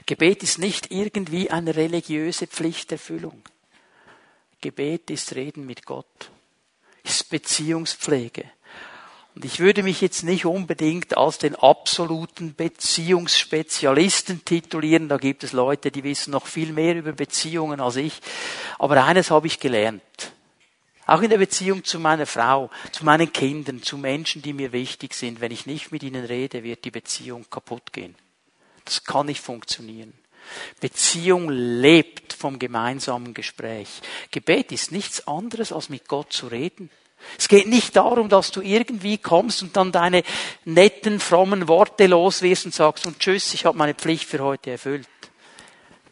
[0.05, 3.43] Gebet ist nicht irgendwie eine religiöse Pflichterfüllung.
[4.61, 6.31] Gebet ist Reden mit Gott,
[7.03, 8.49] ist Beziehungspflege.
[9.37, 15.09] Und ich würde mich jetzt nicht unbedingt als den absoluten Beziehungsspezialisten titulieren.
[15.09, 18.19] Da gibt es Leute, die wissen noch viel mehr über Beziehungen als ich.
[18.79, 20.01] Aber eines habe ich gelernt.
[21.05, 25.13] Auch in der Beziehung zu meiner Frau, zu meinen Kindern, zu Menschen, die mir wichtig
[25.13, 25.39] sind.
[25.39, 28.15] Wenn ich nicht mit ihnen rede, wird die Beziehung kaputt gehen.
[28.85, 30.13] Das kann nicht funktionieren.
[30.79, 34.01] Beziehung lebt vom gemeinsamen Gespräch.
[34.31, 36.89] Gebet ist nichts anderes, als mit Gott zu reden.
[37.37, 40.23] Es geht nicht darum, dass du irgendwie kommst und dann deine
[40.65, 44.71] netten, frommen Worte los wirst und sagst, und tschüss, ich habe meine Pflicht für heute
[44.71, 45.07] erfüllt.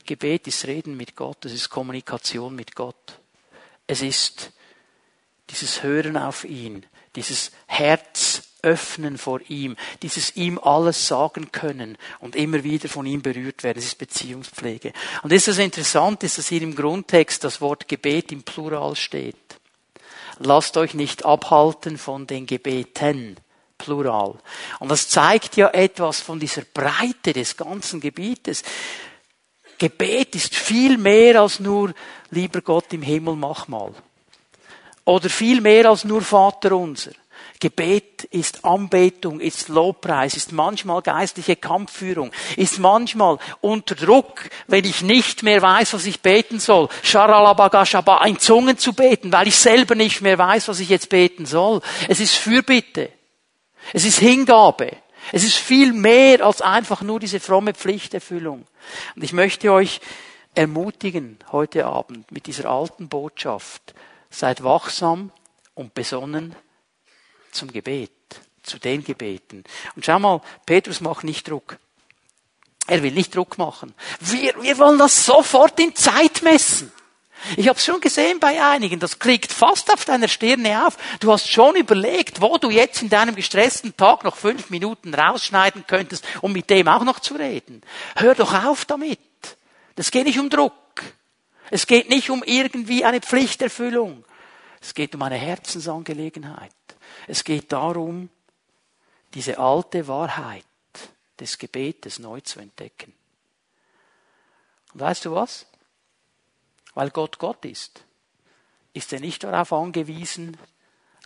[0.05, 3.19] Gebet ist Reden mit Gott, es ist Kommunikation mit Gott.
[3.87, 4.51] Es ist
[5.49, 12.35] dieses Hören auf ihn, dieses Herz öffnen vor ihm, dieses ihm alles sagen können und
[12.35, 13.77] immer wieder von ihm berührt werden.
[13.77, 14.91] Es ist Beziehungspflege.
[15.21, 19.35] Und ist das interessant, ist, dass hier im Grundtext das Wort Gebet im Plural steht
[20.39, 23.37] lasst euch nicht abhalten von den Gebeten.
[23.77, 24.35] Plural.
[24.79, 28.63] Und das zeigt ja etwas von dieser Breite des ganzen Gebietes.
[29.77, 31.93] Gebet ist viel mehr als nur,
[32.31, 33.93] lieber Gott im Himmel, mach mal.
[35.03, 37.11] Oder viel mehr als nur Vater unser.
[37.59, 45.01] Gebet ist Anbetung, ist Lobpreis, ist manchmal geistliche Kampfführung, ist manchmal unter Druck, wenn ich
[45.01, 49.95] nicht mehr weiß, was ich beten soll, Sharalabagashaba, in Zungen zu beten, weil ich selber
[49.95, 51.81] nicht mehr weiß, was ich jetzt beten soll.
[52.09, 53.09] Es ist Fürbitte.
[53.93, 54.91] Es ist Hingabe.
[55.31, 58.65] Es ist viel mehr als einfach nur diese fromme Pflichterfüllung.
[59.15, 60.01] Und ich möchte euch
[60.53, 63.93] ermutigen heute Abend mit dieser alten Botschaft.
[64.29, 65.31] Seid wachsam
[65.73, 66.55] und besonnen
[67.55, 68.11] zum Gebet,
[68.63, 69.63] zu den Gebeten.
[69.95, 71.77] Und schau mal, Petrus macht nicht Druck.
[72.87, 73.93] Er will nicht Druck machen.
[74.19, 76.91] Wir, wir wollen das sofort in Zeit messen.
[77.57, 80.97] Ich habe schon gesehen bei einigen, das kriegt fast auf deiner Stirne auf.
[81.19, 85.85] Du hast schon überlegt, wo du jetzt in deinem gestressten Tag noch fünf Minuten rausschneiden
[85.85, 87.81] könntest, um mit dem auch noch zu reden.
[88.15, 89.19] Hör doch auf damit.
[89.95, 90.73] Das geht nicht um Druck.
[91.71, 94.23] Es geht nicht um irgendwie eine Pflichterfüllung.
[94.81, 96.71] Es geht um eine Herzensangelegenheit.
[97.27, 98.29] Es geht darum,
[99.33, 100.65] diese alte Wahrheit
[101.39, 103.13] des Gebetes neu zu entdecken.
[104.93, 105.65] Und weißt du was?
[106.93, 108.05] Weil Gott Gott ist,
[108.93, 110.57] ist er nicht darauf angewiesen,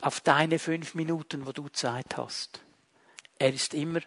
[0.01, 2.62] auf deine fünf Minuten, wo du Zeit hast.
[3.38, 3.99] Er ist immer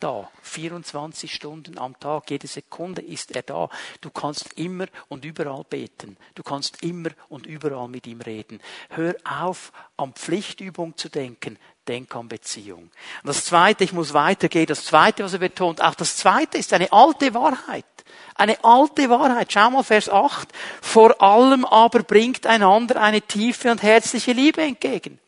[0.00, 0.30] da.
[0.42, 3.68] 24 Stunden am Tag, jede Sekunde ist er da.
[4.00, 6.16] Du kannst immer und überall beten.
[6.34, 8.60] Du kannst immer und überall mit ihm reden.
[8.90, 11.58] Hör auf, an Pflichtübung zu denken.
[11.86, 12.90] Denk an Beziehung.
[13.22, 16.72] Und das zweite, ich muss weitergehen, das zweite, was er betont, auch das zweite ist
[16.72, 17.84] eine alte Wahrheit.
[18.34, 19.52] Eine alte Wahrheit.
[19.52, 20.48] Schau mal Vers 8.
[20.80, 25.18] Vor allem aber bringt einander eine tiefe und herzliche Liebe entgegen.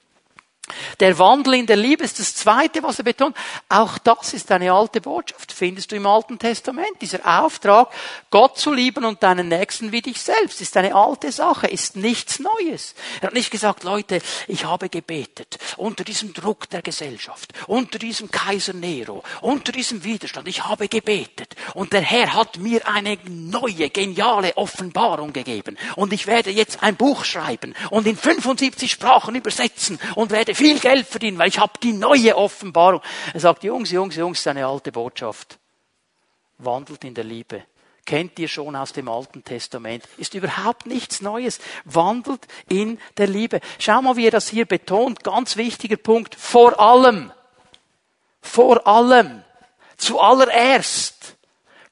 [0.99, 3.37] Der Wandel in der Liebe ist das Zweite, was er betont.
[3.69, 7.01] Auch das ist eine alte Botschaft, findest du im Alten Testament.
[7.01, 7.89] Dieser Auftrag,
[8.31, 12.41] Gott zu lieben und deinen Nächsten wie dich selbst, ist eine alte Sache, ist nichts
[12.41, 12.95] Neues.
[13.21, 18.31] Er hat nicht gesagt, Leute, ich habe gebetet unter diesem Druck der Gesellschaft, unter diesem
[18.31, 20.49] Kaiser Nero, unter diesem Widerstand.
[20.49, 25.79] Ich habe gebetet und der Herr hat mir eine neue, geniale Offenbarung gegeben.
[25.97, 30.79] Und ich werde jetzt ein Buch schreiben und in 75 Sprachen übersetzen und werde viel
[30.79, 33.01] Geld verdienen, weil ich habe die neue Offenbarung.
[33.33, 35.59] Er sagt, Jungs, Jungs, Jungs, eine alte Botschaft.
[36.59, 37.65] Wandelt in der Liebe.
[38.05, 40.05] Kennt ihr schon aus dem Alten Testament.
[40.19, 41.61] Ist überhaupt nichts Neues.
[41.85, 43.61] Wandelt in der Liebe.
[43.79, 45.25] Schau mal, wie er das hier betont.
[45.25, 46.35] Ganz wichtiger Punkt.
[46.35, 47.33] Vor allem.
[48.43, 49.43] Vor allem.
[49.97, 51.37] Zuallererst.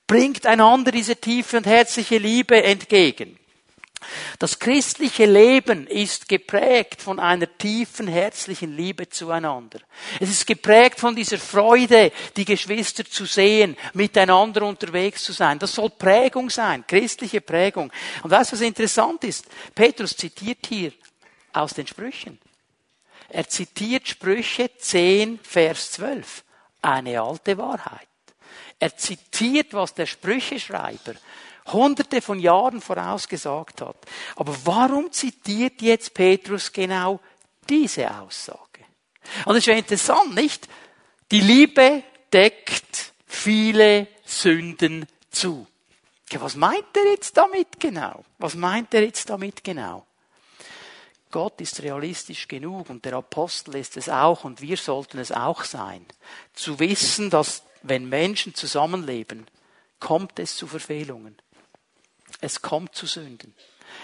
[0.07, 3.38] Bringt einander diese tiefe und herzliche Liebe entgegen.
[4.39, 9.81] Das christliche Leben ist geprägt von einer tiefen herzlichen Liebe zueinander.
[10.21, 15.59] Es ist geprägt von dieser Freude, die Geschwister zu sehen, miteinander unterwegs zu sein.
[15.59, 17.93] Das soll Prägung sein, christliche Prägung.
[18.23, 19.47] Und weißt du, was interessant ist?
[19.75, 20.93] Petrus zitiert hier
[21.53, 22.39] aus den Sprüchen.
[23.29, 26.45] Er zitiert Sprüche 10, Vers 12.
[26.81, 28.09] Eine alte Wahrheit.
[28.79, 31.15] Er zitiert, was der Sprücheschreiber
[31.73, 33.97] hunderte von Jahren vorausgesagt hat.
[34.37, 37.21] Aber warum zitiert jetzt Petrus genau
[37.69, 38.85] diese Aussage?
[39.45, 40.69] Und es ja interessant, nicht?
[41.31, 42.03] Die Liebe
[42.33, 45.67] deckt viele Sünden zu.
[46.31, 48.25] Was meint er jetzt damit genau?
[48.39, 50.07] Was meint er jetzt damit genau?
[51.31, 55.65] Gott ist realistisch genug und der Apostel ist es auch und wir sollten es auch
[55.65, 56.07] sein,
[56.55, 59.47] zu wissen, dass wenn Menschen zusammenleben,
[60.01, 61.37] kommt es zu Verfehlungen.
[62.41, 63.55] Es kommt zu Sünden.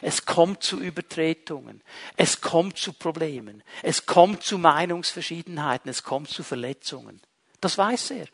[0.01, 1.83] Es kommt zu Übertretungen.
[2.17, 3.63] Es kommt zu Problemen.
[3.83, 5.91] Es kommt zu Meinungsverschiedenheiten.
[5.91, 7.21] Es kommt zu Verletzungen.
[7.61, 8.27] Das weiß er.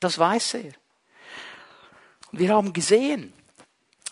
[0.00, 0.72] Das weiß er.
[2.32, 3.32] Wir haben gesehen,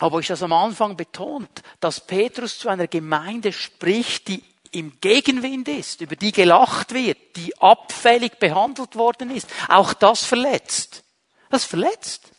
[0.00, 5.68] habe ich das am Anfang betont, dass Petrus zu einer Gemeinde spricht, die im Gegenwind
[5.68, 9.48] ist, über die gelacht wird, die abfällig behandelt worden ist.
[9.68, 11.02] Auch das verletzt.
[11.50, 12.30] Das verletzt.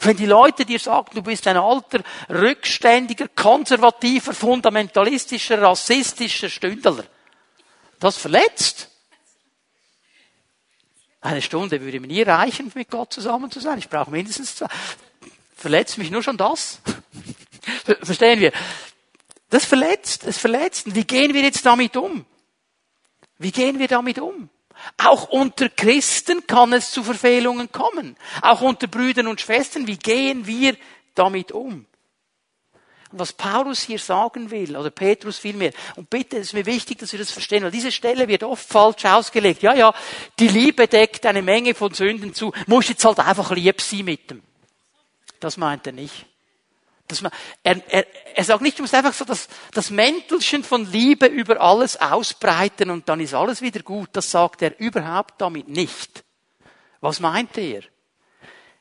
[0.00, 7.04] Wenn die Leute dir sagen, du bist ein alter, rückständiger, konservativer, fundamentalistischer, rassistischer Stündler,
[7.98, 8.88] das verletzt.
[11.20, 13.78] Eine Stunde würde mir nie reichen, mit Gott zusammen zu sein.
[13.78, 14.68] Ich brauche mindestens zwei.
[15.54, 16.80] Verletzt mich nur schon das?
[18.02, 18.52] Verstehen wir?
[19.50, 20.94] Das verletzt, es verletzt.
[20.94, 22.24] Wie gehen wir jetzt damit um?
[23.36, 24.48] Wie gehen wir damit um?
[24.98, 28.16] Auch unter Christen kann es zu Verfehlungen kommen.
[28.42, 29.86] Auch unter Brüdern und Schwestern.
[29.86, 30.76] Wie gehen wir
[31.14, 31.86] damit um?
[33.12, 36.98] Und was Paulus hier sagen will, oder Petrus vielmehr, und bitte, es ist mir wichtig,
[36.98, 39.62] dass wir das verstehen, weil diese Stelle wird oft falsch ausgelegt.
[39.62, 39.92] Ja, ja,
[40.38, 44.30] die Liebe deckt eine Menge von Sünden zu, muss jetzt halt einfach lieb sein mit
[44.30, 44.42] dem.
[45.40, 46.26] Das meint er nicht.
[47.22, 51.26] Man, er, er, er sagt nicht, du musst einfach so das, das Mäntelchen von Liebe
[51.26, 54.10] über alles ausbreiten und dann ist alles wieder gut.
[54.12, 56.24] Das sagt er überhaupt damit nicht.
[57.00, 57.82] Was meint er?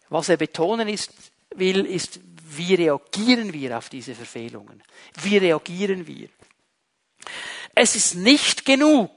[0.09, 1.11] Was er betonen ist,
[1.55, 2.19] will, ist,
[2.57, 4.83] wie reagieren wir auf diese Verfehlungen?
[5.21, 6.29] Wie reagieren wir?
[7.75, 9.11] Es ist nicht genug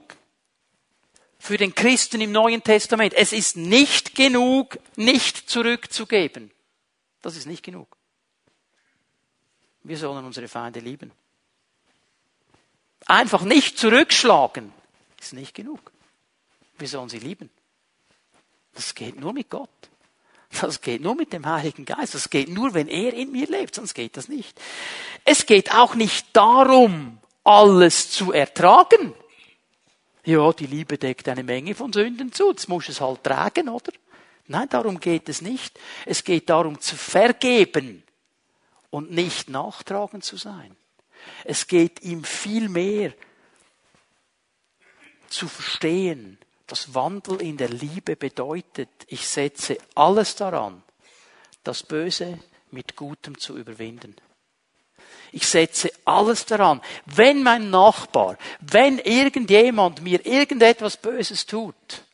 [1.39, 3.15] für den Christen im Neuen Testament.
[3.15, 6.53] Es ist nicht genug, nicht zurückzugeben.
[7.21, 7.97] Das ist nicht genug.
[9.85, 11.11] Wir sollen unsere Feinde lieben.
[13.07, 14.73] Einfach nicht zurückschlagen
[15.21, 15.93] ist nicht genug.
[16.79, 17.51] Wir sollen sie lieben.
[18.75, 19.69] Das geht nur mit Gott.
[20.61, 22.15] Das geht nur mit dem Heiligen Geist.
[22.15, 24.61] Das geht nur, wenn er in mir lebt, sonst geht das nicht.
[25.25, 29.15] Es geht auch nicht darum, alles zu ertragen.
[30.25, 33.93] Ja, die Liebe deckt eine Menge von Sünden zu, jetzt muss es halt tragen, oder?
[34.47, 35.79] Nein, darum geht es nicht.
[36.05, 38.02] Es geht darum zu vergeben
[38.93, 40.77] und nicht nachtragend zu sein.
[41.45, 43.15] Es geht ihm viel mehr
[45.29, 50.83] zu verstehen, dass Wandel in der Liebe bedeutet, ich setze alles daran,
[51.65, 52.39] das Böse
[52.71, 54.15] mit Gutem zu überwinden.
[55.33, 56.83] Ich setze alles daran.
[57.07, 62.05] Wenn mein Nachbar, wenn irgendjemand mir irgendetwas Böses tut,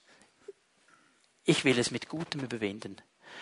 [1.45, 2.97] ich will es mit Gutem überwinden.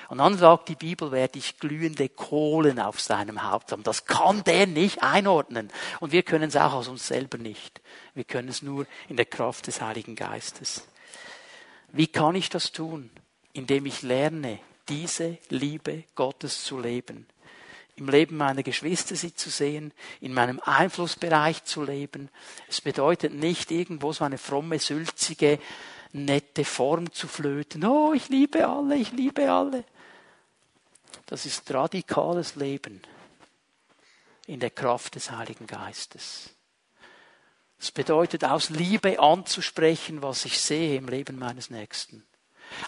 [0.09, 3.83] Und dann sagt die Bibel, werde ich glühende Kohlen auf seinem Haupt haben.
[3.83, 5.71] Das kann der nicht einordnen.
[6.01, 7.81] Und wir können es auch aus uns selber nicht.
[8.15, 10.87] Wir können es nur in der Kraft des Heiligen Geistes.
[11.93, 13.11] Wie kann ich das tun?
[13.53, 17.27] Indem ich lerne, diese Liebe Gottes zu leben.
[17.97, 22.29] Im Leben meiner Geschwister sie zu sehen, in meinem Einflussbereich zu leben.
[22.69, 25.59] Es bedeutet nicht irgendwo so eine fromme, sülzige,
[26.13, 27.85] nette Form zu flöten.
[27.87, 29.85] Oh, ich liebe alle, ich liebe alle.
[31.27, 33.03] Das ist radikales Leben
[34.47, 36.51] in der Kraft des Heiligen Geistes.
[37.79, 42.27] Das bedeutet, aus Liebe anzusprechen, was ich sehe im Leben meines Nächsten.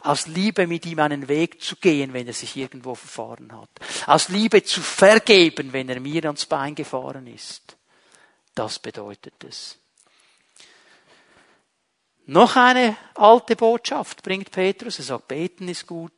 [0.00, 3.70] Aus Liebe mit ihm einen Weg zu gehen, wenn er sich irgendwo verfahren hat.
[4.06, 7.76] Aus Liebe zu vergeben, wenn er mir ans Bein gefahren ist.
[8.54, 9.78] Das bedeutet es.
[12.26, 14.98] Noch eine alte Botschaft bringt Petrus.
[14.98, 16.12] Er sagt, beten ist gut.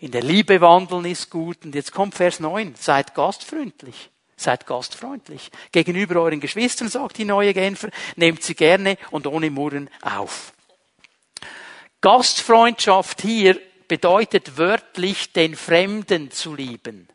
[0.00, 1.64] In der Liebe wandeln ist gut.
[1.64, 2.74] Und jetzt kommt Vers 9.
[2.78, 4.10] Seid gastfreundlich.
[4.36, 5.50] Seid gastfreundlich.
[5.70, 10.52] Gegenüber euren Geschwistern, sagt die neue Genfer, nehmt sie gerne und ohne Murren auf.
[12.00, 17.08] Gastfreundschaft hier bedeutet wörtlich, den Fremden zu lieben.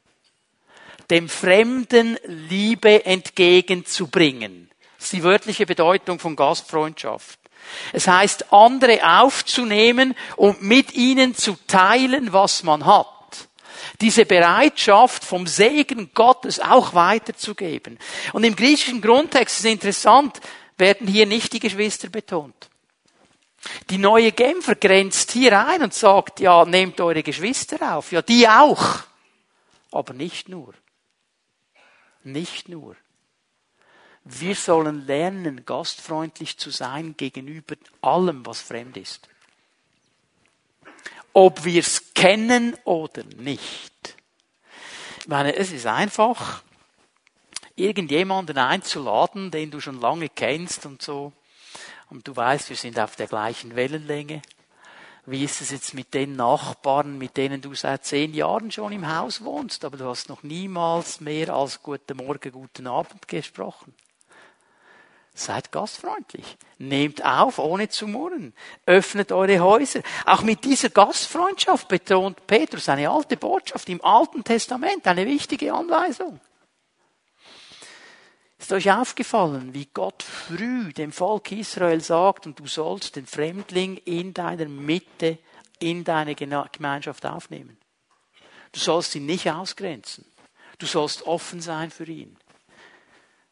[1.09, 4.69] Dem Fremden Liebe entgegenzubringen.
[4.97, 7.39] Das ist die wörtliche Bedeutung von Gastfreundschaft.
[7.93, 13.07] Es heißt, andere aufzunehmen und mit ihnen zu teilen, was man hat.
[14.01, 17.97] Diese Bereitschaft vom Segen Gottes auch weiterzugeben.
[18.33, 20.39] Und im griechischen Grundtext ist interessant,
[20.77, 22.69] werden hier nicht die Geschwister betont.
[23.89, 28.11] Die neue Genfer grenzt hier ein und sagt, ja, nehmt eure Geschwister auf.
[28.11, 28.99] Ja, die auch.
[29.91, 30.73] Aber nicht nur.
[32.23, 32.95] Nicht nur.
[34.29, 39.29] Wir sollen lernen, gastfreundlich zu sein gegenüber allem, was fremd ist.
[41.31, 44.15] Ob wir es kennen oder nicht.
[45.19, 46.61] Ich meine, es ist einfach,
[47.77, 51.31] irgendjemanden einzuladen, den du schon lange kennst und so.
[52.09, 54.41] Und du weißt, wir sind auf der gleichen Wellenlänge.
[55.25, 59.13] Wie ist es jetzt mit den Nachbarn, mit denen du seit zehn Jahren schon im
[59.13, 63.93] Haus wohnst, aber du hast noch niemals mehr als guten Morgen, guten Abend gesprochen?
[65.37, 66.57] Seid gastfreundlich.
[66.79, 68.55] Nehmt auf, ohne zu murren.
[68.87, 70.01] Öffnet eure Häuser.
[70.25, 76.39] Auch mit dieser Gastfreundschaft betont Petrus eine alte Botschaft im Alten Testament, eine wichtige Anweisung.
[78.57, 83.97] Ist euch aufgefallen, wie Gott früh dem Volk Israel sagt, und du sollst den Fremdling
[83.97, 85.37] in deiner Mitte,
[85.77, 87.77] in deine Gemeinschaft aufnehmen.
[88.71, 90.25] Du sollst ihn nicht ausgrenzen.
[90.79, 92.35] Du sollst offen sein für ihn.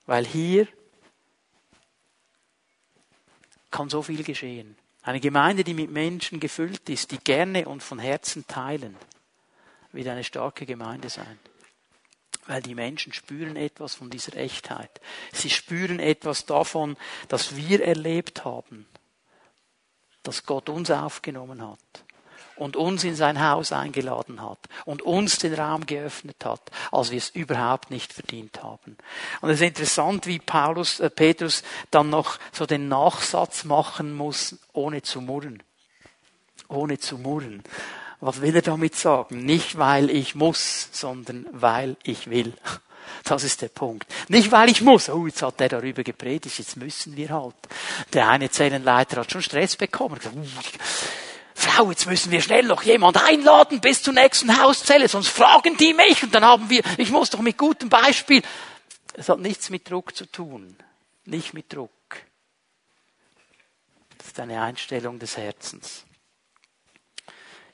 [0.07, 0.67] Weil hier
[3.75, 4.77] kann so viel geschehen.
[5.03, 8.95] Eine Gemeinde, die mit Menschen gefüllt ist, die gerne und von Herzen teilen,
[9.91, 11.39] wird eine starke Gemeinde sein.
[12.47, 15.01] Weil die Menschen spüren etwas von dieser Echtheit.
[15.33, 16.95] Sie spüren etwas davon,
[17.27, 18.87] dass wir erlebt haben,
[20.23, 22.04] dass Gott uns aufgenommen hat
[22.55, 27.17] und uns in sein Haus eingeladen hat und uns den Raum geöffnet hat, als wir
[27.17, 28.97] es überhaupt nicht verdient haben.
[29.41, 34.55] Und es ist interessant, wie Paulus, äh, Petrus dann noch so den Nachsatz machen muss,
[34.73, 35.61] ohne zu murren.
[36.67, 37.63] Ohne zu murren.
[38.21, 39.45] Was will er damit sagen?
[39.45, 42.53] Nicht weil ich muss, sondern weil ich will.
[43.23, 44.07] Das ist der Punkt.
[44.29, 45.09] Nicht weil ich muss.
[45.09, 47.55] Oh, jetzt hat der darüber gepredigt, jetzt müssen wir halt.
[48.13, 50.19] Der eine Zellenleiter hat schon Stress bekommen.
[51.57, 55.93] Frau, jetzt müssen wir schnell noch jemand einladen bis zur nächsten Hauszelle, sonst fragen die
[55.93, 58.41] mich und dann haben wir, ich muss doch mit gutem Beispiel.
[59.13, 60.75] Es hat nichts mit Druck zu tun.
[61.23, 61.89] Nicht mit Druck.
[64.17, 66.03] Das ist eine Einstellung des Herzens.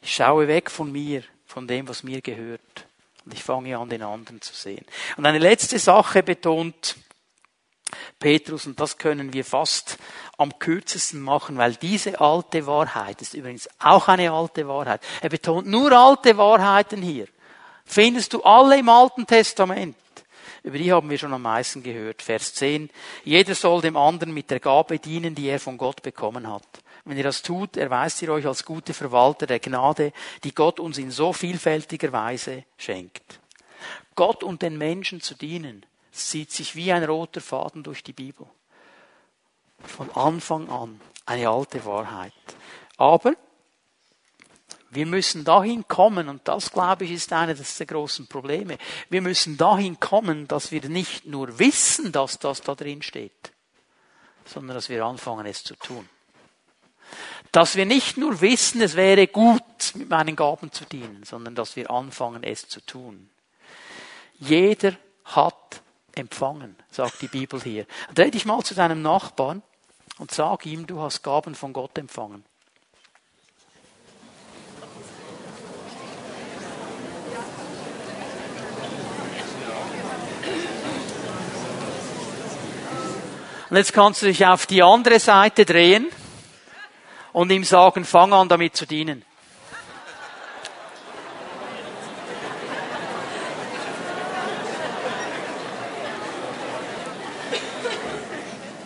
[0.02, 2.86] Ich schaue weg von mir, von dem, was mir gehört.
[3.26, 4.86] Und ich fange an, den anderen zu sehen.
[5.18, 6.96] Und eine letzte Sache betont
[8.20, 9.98] Petrus, und das können wir fast
[10.38, 15.02] am kürzesten machen, weil diese alte Wahrheit ist übrigens auch eine alte Wahrheit.
[15.22, 17.28] Er betont nur alte Wahrheiten hier.
[17.86, 19.96] Findest du alle im Alten Testament.
[20.64, 22.22] Über die haben wir schon am meisten gehört.
[22.22, 22.90] Vers 10.
[23.24, 26.64] Jeder soll dem anderen mit der Gabe dienen, die er von Gott bekommen hat.
[27.04, 30.14] Wenn ihr das tut, erweist ihr euch als gute Verwalter der Gnade,
[30.44, 33.40] die Gott uns in so vielfältiger Weise schenkt.
[34.16, 38.46] Gott und den Menschen zu dienen, zieht sich wie ein roter Faden durch die Bibel.
[39.80, 42.34] Von Anfang an eine alte Wahrheit.
[42.98, 43.34] Aber
[44.92, 48.78] wir müssen dahin kommen, und das, glaube ich, ist eines der großen Probleme.
[49.10, 53.54] Wir müssen dahin kommen, dass wir nicht nur wissen, dass das da drin steht,
[54.46, 56.08] sondern dass wir anfangen, es zu tun.
[57.54, 61.78] Dass wir nicht nur wissen, es wäre gut, mit meinen Gaben zu dienen, sondern dass
[61.78, 63.30] wir anfangen, es zu tun.
[64.40, 65.82] Jeder hat
[66.16, 67.86] empfangen, sagt die Bibel hier.
[68.14, 69.62] Dreh dich mal zu deinem Nachbarn
[70.18, 72.44] und sag ihm, du hast Gaben von Gott empfangen.
[83.70, 86.10] Und jetzt kannst du dich auf die andere Seite drehen
[87.32, 89.24] und ihm sagen, fang an damit zu dienen.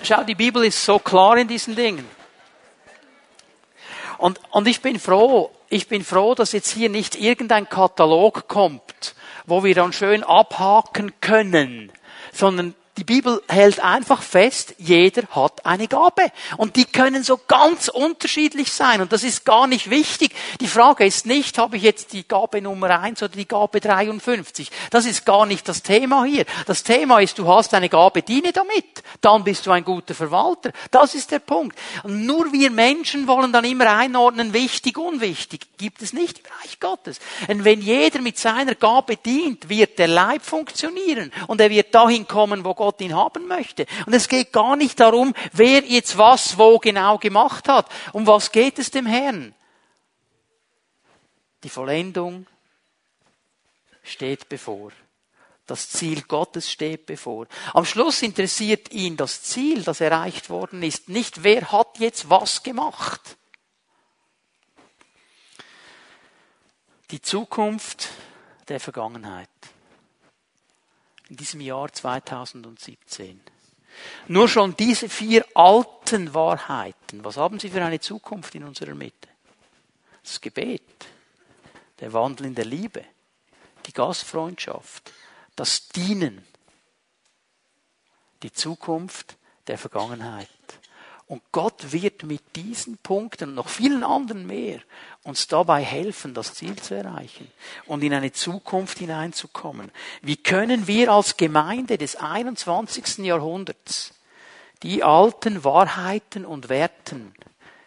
[0.05, 2.07] Schau, die Bibel ist so klar in diesen Dingen.
[4.19, 9.15] Und, und ich bin froh, ich bin froh, dass jetzt hier nicht irgendein Katalog kommt,
[9.45, 11.91] wo wir dann schön abhaken können,
[12.31, 16.31] sondern die Bibel hält einfach fest, jeder hat eine Gabe.
[16.55, 19.01] Und die können so ganz unterschiedlich sein.
[19.01, 20.33] Und das ist gar nicht wichtig.
[20.61, 24.71] Die Frage ist nicht, habe ich jetzt die Gabe Nummer eins oder die Gabe 53.
[24.91, 26.45] Das ist gar nicht das Thema hier.
[26.67, 29.03] Das Thema ist, du hast eine Gabe, diene damit.
[29.19, 30.71] Dann bist du ein guter Verwalter.
[30.89, 31.77] Das ist der Punkt.
[32.03, 35.67] Und nur wir Menschen wollen dann immer einordnen, wichtig, unwichtig.
[35.77, 37.19] Gibt es nicht im Reich Gottes.
[37.49, 41.33] Und wenn jeder mit seiner Gabe dient, wird der Leib funktionieren.
[41.47, 43.87] Und er wird dahin kommen, wo Gott Gott ihn haben möchte.
[44.05, 47.89] Und es geht gar nicht darum, wer jetzt was wo genau gemacht hat.
[48.13, 49.55] Um was geht es dem Herrn?
[51.63, 52.45] Die Vollendung
[54.03, 54.91] steht bevor.
[55.65, 57.47] Das Ziel Gottes steht bevor.
[57.73, 62.61] Am Schluss interessiert ihn das Ziel, das erreicht worden ist, nicht wer hat jetzt was
[62.61, 63.35] gemacht.
[67.09, 68.09] Die Zukunft
[68.67, 69.49] der Vergangenheit
[71.35, 73.41] in diesem Jahr 2017.
[74.29, 79.27] Nur schon diese vier alten Wahrheiten, was haben sie für eine Zukunft in unserer Mitte?
[80.23, 80.81] Das Gebet,
[81.99, 83.03] der Wandel in der Liebe,
[83.85, 85.11] die Gastfreundschaft,
[85.57, 86.47] das Dienen,
[88.41, 89.35] die Zukunft
[89.67, 90.47] der Vergangenheit.
[91.27, 94.79] Und Gott wird mit diesen Punkten und noch vielen anderen mehr
[95.23, 97.51] uns dabei helfen, das Ziel zu erreichen
[97.87, 99.91] und in eine Zukunft hineinzukommen.
[100.21, 103.25] Wie können wir als Gemeinde des 21.
[103.25, 104.13] Jahrhunderts
[104.83, 107.33] die alten Wahrheiten und Werten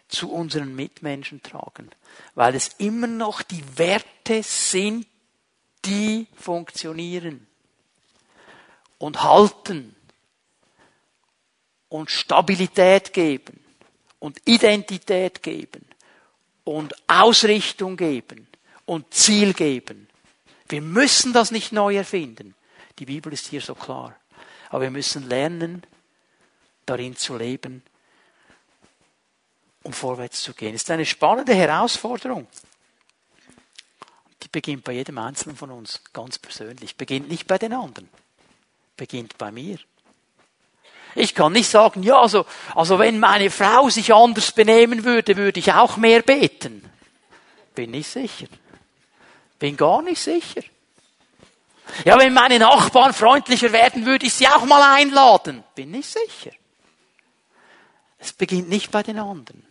[0.09, 1.91] zu unseren Mitmenschen tragen?
[2.35, 5.07] Weil es immer noch die Werte sind,
[5.85, 7.47] die funktionieren
[8.97, 9.95] und halten
[11.89, 13.59] und Stabilität geben
[14.19, 15.85] und Identität geben
[16.63, 18.47] und Ausrichtung geben
[18.85, 20.07] und Ziel geben.
[20.67, 22.55] Wir müssen das nicht neu erfinden.
[22.99, 24.15] Die Bibel ist hier so klar.
[24.69, 25.83] Aber wir müssen lernen,
[26.85, 27.81] darin zu leben,
[29.83, 30.75] um vorwärts zu gehen.
[30.75, 32.47] Es ist eine spannende Herausforderung.
[34.43, 36.95] Die beginnt bei jedem Einzelnen von uns ganz persönlich.
[36.95, 38.09] Beginnt nicht bei den anderen.
[38.95, 39.79] Beginnt bei mir.
[41.15, 42.45] Ich kann nicht sagen, ja, also,
[42.75, 46.89] also wenn meine Frau sich anders benehmen würde, würde ich auch mehr beten.
[47.75, 48.47] Bin nicht sicher.
[49.57, 50.61] Bin gar nicht sicher.
[52.05, 55.63] Ja, wenn meine Nachbarn freundlicher werden, würde ich sie auch mal einladen.
[55.75, 56.51] Bin nicht sicher.
[58.19, 59.65] Es beginnt nicht bei den anderen.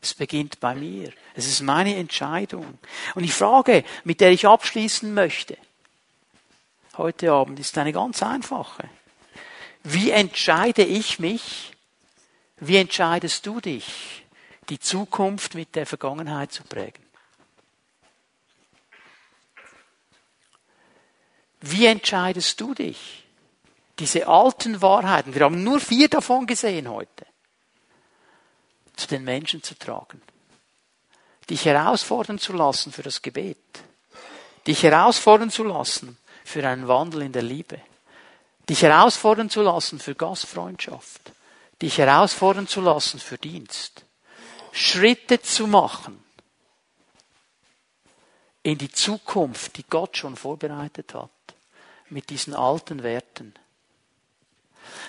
[0.00, 1.12] Es beginnt bei mir.
[1.34, 2.78] Es ist meine Entscheidung.
[3.14, 5.56] Und die Frage, mit der ich abschließen möchte,
[6.96, 8.88] heute Abend, ist eine ganz einfache.
[9.88, 11.70] Wie entscheide ich mich?
[12.56, 14.24] Wie entscheidest du dich,
[14.68, 17.04] die Zukunft mit der Vergangenheit zu prägen?
[21.60, 23.28] Wie entscheidest du dich,
[24.00, 27.24] diese alten Wahrheiten, wir haben nur vier davon gesehen heute,
[28.96, 30.20] zu den Menschen zu tragen?
[31.48, 33.56] Dich herausfordern zu lassen für das Gebet.
[34.66, 37.80] Dich herausfordern zu lassen für einen Wandel in der Liebe
[38.68, 41.20] dich herausfordern zu lassen für Gastfreundschaft,
[41.80, 44.04] dich herausfordern zu lassen für Dienst,
[44.72, 46.22] Schritte zu machen
[48.62, 51.30] in die Zukunft, die Gott schon vorbereitet hat,
[52.10, 53.54] mit diesen alten Werten.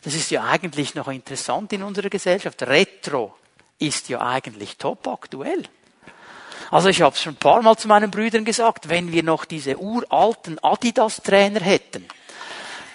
[0.03, 2.61] Das ist ja eigentlich noch interessant in unserer Gesellschaft.
[2.63, 3.35] Retro
[3.79, 5.63] ist ja eigentlich top aktuell.
[6.69, 9.45] Also ich habe es schon ein paar Mal zu meinen Brüdern gesagt, wenn wir noch
[9.45, 12.07] diese uralten Adidas-Trainer hätten.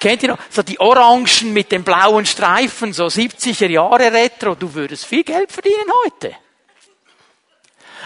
[0.03, 0.39] Kennt ihr noch?
[0.51, 4.57] So die Orangen mit den blauen Streifen, so 70er Jahre Retro.
[4.57, 6.35] Du würdest viel Geld verdienen heute.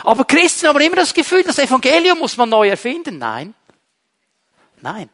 [0.04, 3.16] Aber Christen haben immer das Gefühl, das Evangelium muss man neu erfinden.
[3.16, 3.54] Nein.
[4.82, 5.08] Nein.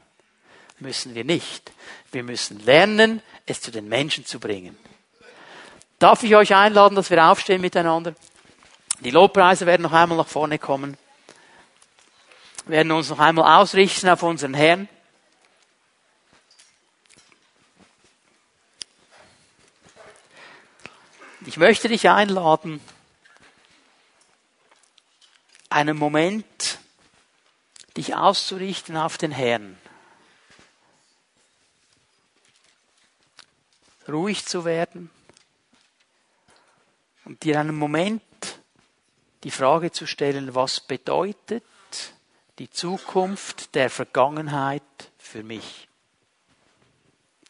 [0.81, 1.71] Müssen wir nicht.
[2.11, 4.77] Wir müssen lernen, es zu den Menschen zu bringen.
[6.01, 8.13] Darf ich euch einladen, dass wir aufstehen miteinander?
[8.99, 10.97] Die Lobpreise werden noch einmal nach vorne kommen.
[12.67, 14.89] Wir werden uns noch einmal ausrichten auf unseren Herrn.
[21.45, 22.81] Ich möchte dich einladen,
[25.71, 26.79] einen Moment
[27.97, 29.77] dich auszurichten auf den Herrn.
[34.09, 35.11] Ruhig zu werden
[37.25, 38.23] und dir einen Moment
[39.43, 41.65] die Frage zu stellen, was bedeutet
[42.61, 44.83] die Zukunft der Vergangenheit
[45.19, 45.89] für mich?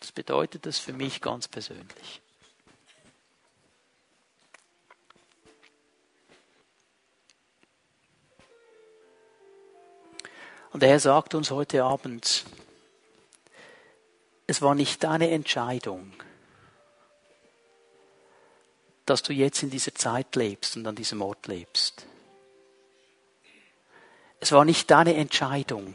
[0.00, 2.22] Was bedeutet das für mich ganz persönlich?
[10.72, 12.44] Und er sagt uns heute Abend,
[14.46, 16.12] es war nicht deine Entscheidung,
[19.04, 22.06] dass du jetzt in dieser Zeit lebst und an diesem Ort lebst.
[24.40, 25.94] Es war nicht deine Entscheidung,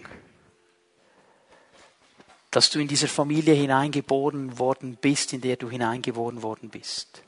[2.51, 7.23] dass du in dieser Familie hineingeboren worden bist, in der du hineingeboren worden bist.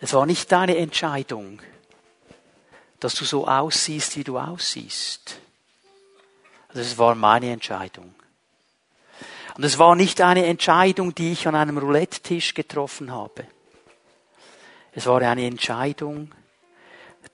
[0.00, 1.60] Es war nicht deine Entscheidung,
[2.98, 5.38] dass du so aussiehst, wie du aussiehst.
[6.74, 8.14] Also es war meine Entscheidung.
[9.56, 13.46] Und es war nicht eine Entscheidung, die ich an einem Roulette-Tisch getroffen habe.
[14.92, 16.32] Es war eine Entscheidung,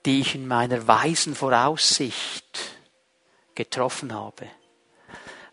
[0.05, 2.77] die ich in meiner weisen Voraussicht
[3.55, 4.47] getroffen habe.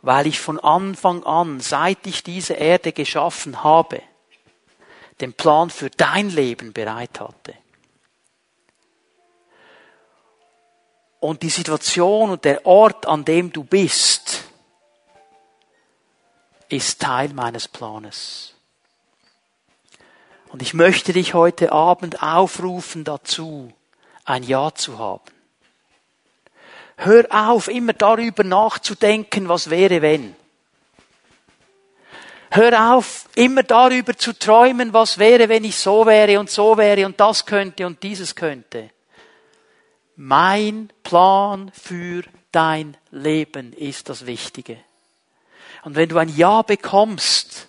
[0.03, 4.03] Weil ich von Anfang an, seit ich diese Erde geschaffen habe,
[5.21, 7.55] den Plan für dein Leben bereit hatte.
[11.21, 14.45] Und die Situation und der Ort, an dem du bist,
[16.69, 18.55] ist Teil meines Planes.
[20.49, 23.73] Und ich möchte dich heute Abend aufrufen dazu,
[24.25, 25.25] ein Ja zu haben.
[26.97, 30.35] Hör auf, immer darüber nachzudenken, was wäre, wenn.
[32.51, 37.05] Hör auf, immer darüber zu träumen, was wäre, wenn ich so wäre und so wäre
[37.05, 38.91] und das könnte und dieses könnte.
[40.17, 44.79] Mein Plan für dein Leben ist das Wichtige.
[45.85, 47.69] Und wenn du ein Ja bekommst,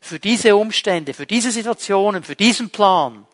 [0.00, 3.26] für diese Umstände, für diese Situationen, für diesen Plan,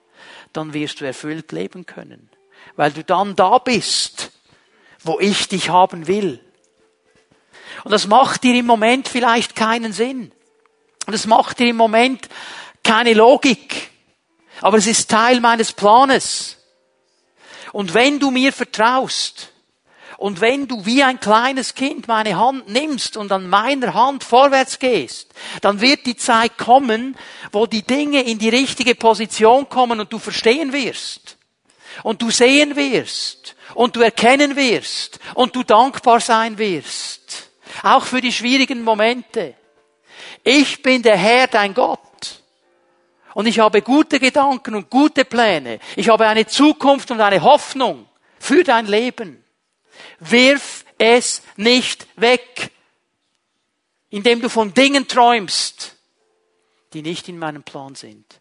[0.52, 2.28] dann wirst du erfüllt leben können.
[2.74, 4.32] Weil du dann da bist,
[5.02, 6.40] wo ich dich haben will.
[7.84, 10.32] Und das macht dir im Moment vielleicht keinen Sinn.
[11.06, 12.28] Und es macht dir im Moment
[12.82, 13.90] keine Logik.
[14.60, 16.63] Aber es ist Teil meines Planes.
[17.74, 19.50] Und wenn du mir vertraust,
[20.16, 24.78] und wenn du wie ein kleines Kind meine Hand nimmst und an meiner Hand vorwärts
[24.78, 27.16] gehst, dann wird die Zeit kommen,
[27.50, 31.36] wo die Dinge in die richtige Position kommen und du verstehen wirst.
[32.04, 33.56] Und du sehen wirst.
[33.74, 35.18] Und du erkennen wirst.
[35.34, 37.50] Und du dankbar sein wirst.
[37.82, 39.54] Auch für die schwierigen Momente.
[40.44, 41.98] Ich bin der Herr, dein Gott.
[43.34, 45.80] Und ich habe gute Gedanken und gute Pläne.
[45.96, 48.08] Ich habe eine Zukunft und eine Hoffnung
[48.38, 49.44] für dein Leben.
[50.20, 52.70] Wirf es nicht weg,
[54.10, 55.96] indem du von Dingen träumst,
[56.92, 58.40] die nicht in meinem Plan sind.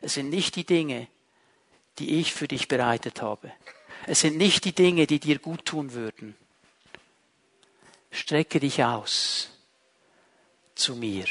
[0.00, 1.06] Es sind nicht die Dinge,
[1.98, 3.52] die ich für dich bereitet habe.
[4.06, 6.34] Es sind nicht die Dinge, die dir gut tun würden.
[8.10, 9.50] Strecke dich aus
[10.74, 11.26] zu mir.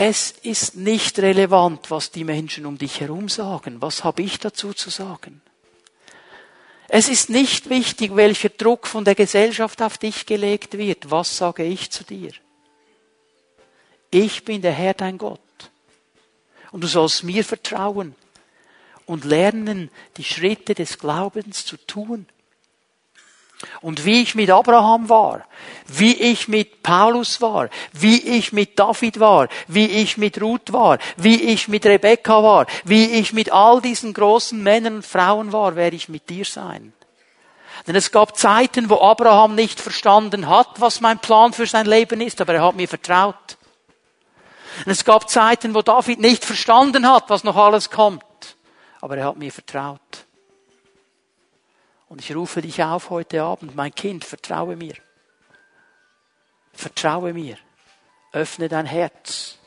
[0.00, 3.82] Es ist nicht relevant, was die Menschen um dich herum sagen.
[3.82, 5.42] Was habe ich dazu zu sagen?
[6.86, 11.10] Es ist nicht wichtig, welcher Druck von der Gesellschaft auf dich gelegt wird.
[11.10, 12.30] Was sage ich zu dir?
[14.12, 15.40] Ich bin der Herr dein Gott.
[16.70, 18.14] Und du sollst mir vertrauen
[19.04, 22.28] und lernen, die Schritte des Glaubens zu tun.
[23.80, 25.44] Und wie ich mit Abraham war,
[25.86, 30.98] wie ich mit Paulus war, wie ich mit David war, wie ich mit Ruth war,
[31.16, 35.74] wie ich mit Rebekka war, wie ich mit all diesen großen Männern und Frauen war,
[35.74, 36.92] werde ich mit dir sein.
[37.86, 42.20] Denn es gab Zeiten, wo Abraham nicht verstanden hat, was mein Plan für sein Leben
[42.20, 43.56] ist, aber er hat mir vertraut.
[44.84, 48.22] Und es gab Zeiten, wo David nicht verstanden hat, was noch alles kommt,
[49.00, 50.27] aber er hat mir vertraut.
[52.08, 54.94] Und ich rufe dich auf heute Abend, mein Kind, vertraue mir.
[56.72, 57.58] Vertraue mir.
[58.32, 59.58] Öffne dein Herz.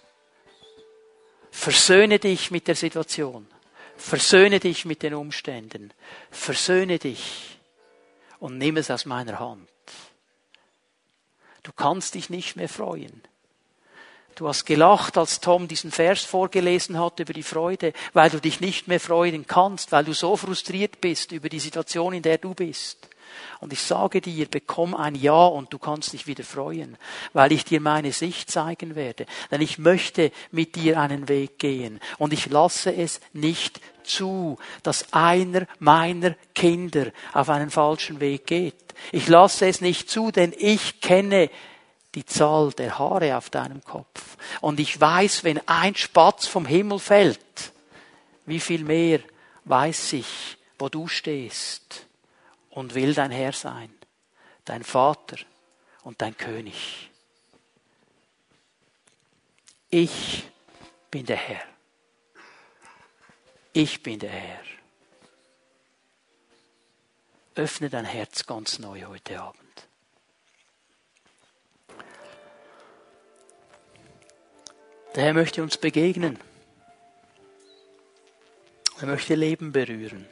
[1.51, 3.47] Versöhne dich mit der Situation.
[3.95, 5.93] Versöhne dich mit den Umständen.
[6.31, 7.59] Versöhne dich
[8.39, 9.69] und nimm es aus meiner Hand.
[11.63, 13.21] Du kannst dich nicht mehr freuen.
[14.36, 18.61] Du hast gelacht, als Tom diesen Vers vorgelesen hat über die Freude, weil du dich
[18.61, 22.53] nicht mehr freuen kannst, weil du so frustriert bist über die Situation, in der du
[22.53, 23.07] bist.
[23.59, 26.97] Und ich sage dir, bekomm ein Ja und du kannst dich wieder freuen,
[27.34, 29.25] weil ich dir meine Sicht zeigen werde.
[29.51, 35.13] Denn ich möchte mit dir einen Weg gehen und ich lasse es nicht zu, dass
[35.13, 38.75] einer meiner Kinder auf einen falschen Weg geht.
[39.11, 41.49] Ich lasse es nicht zu, denn ich kenne
[42.16, 44.38] die Zahl der Haare auf deinem Kopf.
[44.59, 47.72] Und ich weiß, wenn ein Spatz vom Himmel fällt,
[48.45, 49.20] wie viel mehr
[49.66, 52.07] weiß ich, wo du stehst
[52.70, 53.93] und will dein Herr sein,
[54.66, 55.38] dein Vater
[56.03, 57.09] und dein König.
[59.89, 60.43] Ich
[61.09, 61.64] bin der Herr.
[63.74, 64.64] Ich bin der Herr.
[67.55, 69.90] Öffne dein Herz ganz neu heute Abend.
[75.16, 76.39] Der Herr möchte uns begegnen.
[79.01, 80.26] Er möchte Leben berühren.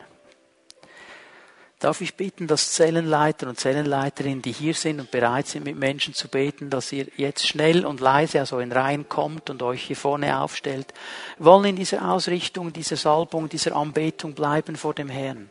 [1.79, 6.13] Darf ich bitten, dass Zellenleiter und Zellenleiterinnen, die hier sind und bereit sind, mit Menschen
[6.13, 9.95] zu beten, dass ihr jetzt schnell und leise aus euren Reihen kommt und euch hier
[9.95, 10.93] vorne aufstellt.
[11.37, 15.49] Wollen in dieser Ausrichtung, dieser Salbung, dieser Anbetung bleiben vor dem Herrn.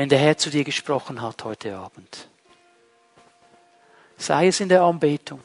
[0.00, 2.26] Wenn der Herr zu dir gesprochen hat heute Abend,
[4.16, 5.42] sei es in der Anbetung,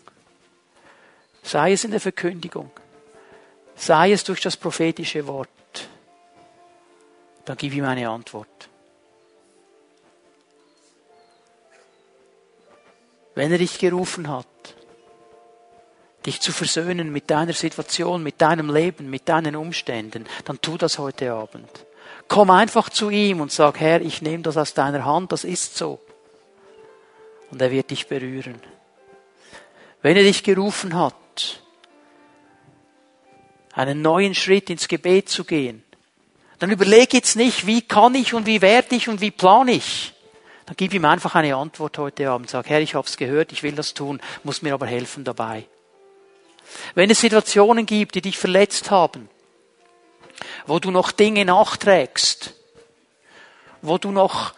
[1.44, 2.72] sei es in der Verkündigung,
[3.76, 5.50] sei es durch das prophetische Wort,
[7.44, 8.70] dann gib ihm eine Antwort.
[13.34, 14.48] Wenn er dich gerufen hat,
[16.26, 20.98] dich zu versöhnen mit deiner Situation, mit deinem Leben, mit deinen Umständen, dann tu das
[20.98, 21.86] heute Abend.
[22.28, 25.78] Komm einfach zu ihm und sag, Herr, ich nehme das aus deiner Hand, das ist
[25.78, 26.00] so.
[27.52, 28.60] Und er wird dich berühren.
[30.02, 31.62] Wenn er dich gerufen hat,
[33.74, 35.84] einen neuen Schritt ins Gebet zu gehen,
[36.60, 40.14] dann überleg jetzt nicht, wie kann ich und wie werde ich und wie plane ich.
[40.66, 42.50] Dann gib ihm einfach eine Antwort heute Abend.
[42.50, 45.68] Sag, Herr, ich habe es gehört, ich will das tun, muss mir aber helfen dabei.
[46.96, 49.30] Wenn es Situationen gibt, die dich verletzt haben,
[50.68, 52.54] wo du noch Dinge nachträgst,
[53.82, 54.54] wo du noch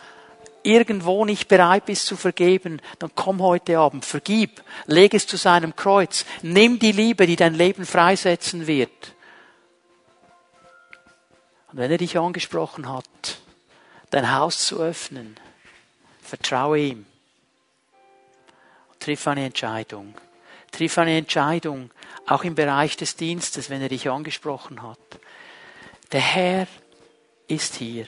[0.64, 5.76] irgendwo nicht bereit bist zu vergeben, dann komm heute Abend, vergib, leg es zu seinem
[5.76, 9.16] Kreuz, nimm die Liebe, die dein Leben freisetzen wird.
[11.72, 13.40] Und wenn er dich angesprochen hat,
[14.10, 15.38] dein Haus zu öffnen,
[16.22, 17.06] vertraue ihm.
[19.00, 20.16] triff eine Entscheidung.
[20.72, 21.92] Triff eine Entscheidung,
[22.26, 25.00] auch im Bereich des Dienstes, wenn er dich angesprochen hat.
[26.12, 26.68] Der Herr
[27.48, 28.08] ist hier.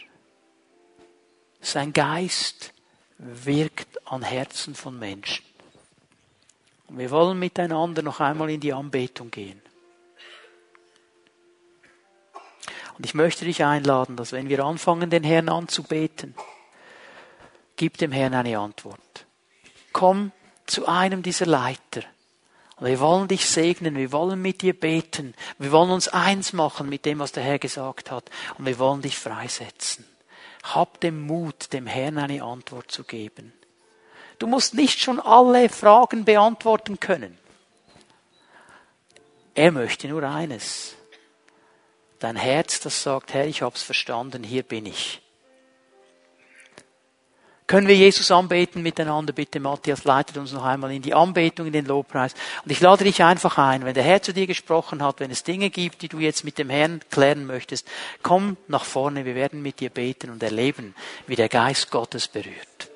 [1.62, 2.74] Sein Geist
[3.18, 5.45] wirkt an Herzen von Menschen.
[6.88, 9.62] Und wir wollen miteinander noch einmal in die Anbetung gehen.
[12.97, 16.36] Und ich möchte dich einladen, dass wenn wir anfangen, den Herrn anzubeten,
[17.76, 19.26] gib dem Herrn eine Antwort.
[19.93, 20.32] Komm
[20.66, 22.04] zu einem dieser Leiter.
[22.80, 27.06] Wir wollen dich segnen, wir wollen mit dir beten, wir wollen uns eins machen mit
[27.06, 30.06] dem, was der Herr gesagt hat, und wir wollen dich freisetzen.
[30.64, 33.54] Hab den Mut, dem Herrn eine Antwort zu geben.
[34.40, 37.38] Du musst nicht schon alle Fragen beantworten können.
[39.56, 40.96] Er möchte nur eines.
[42.20, 45.22] Dein Herz, das sagt, Herr, ich hab's verstanden, hier bin ich.
[47.70, 49.32] Können wir Jesus anbeten miteinander?
[49.32, 52.34] Bitte, Matthias, leitet uns noch einmal in die Anbetung, in den Lobpreis.
[52.65, 55.43] Und ich lade dich einfach ein, wenn der Herr zu dir gesprochen hat, wenn es
[55.43, 57.88] Dinge gibt, die du jetzt mit dem Herrn klären möchtest,
[58.24, 60.95] komm nach vorne, wir werden mit dir beten und erleben,
[61.28, 62.89] wie der Geist Gottes berührt.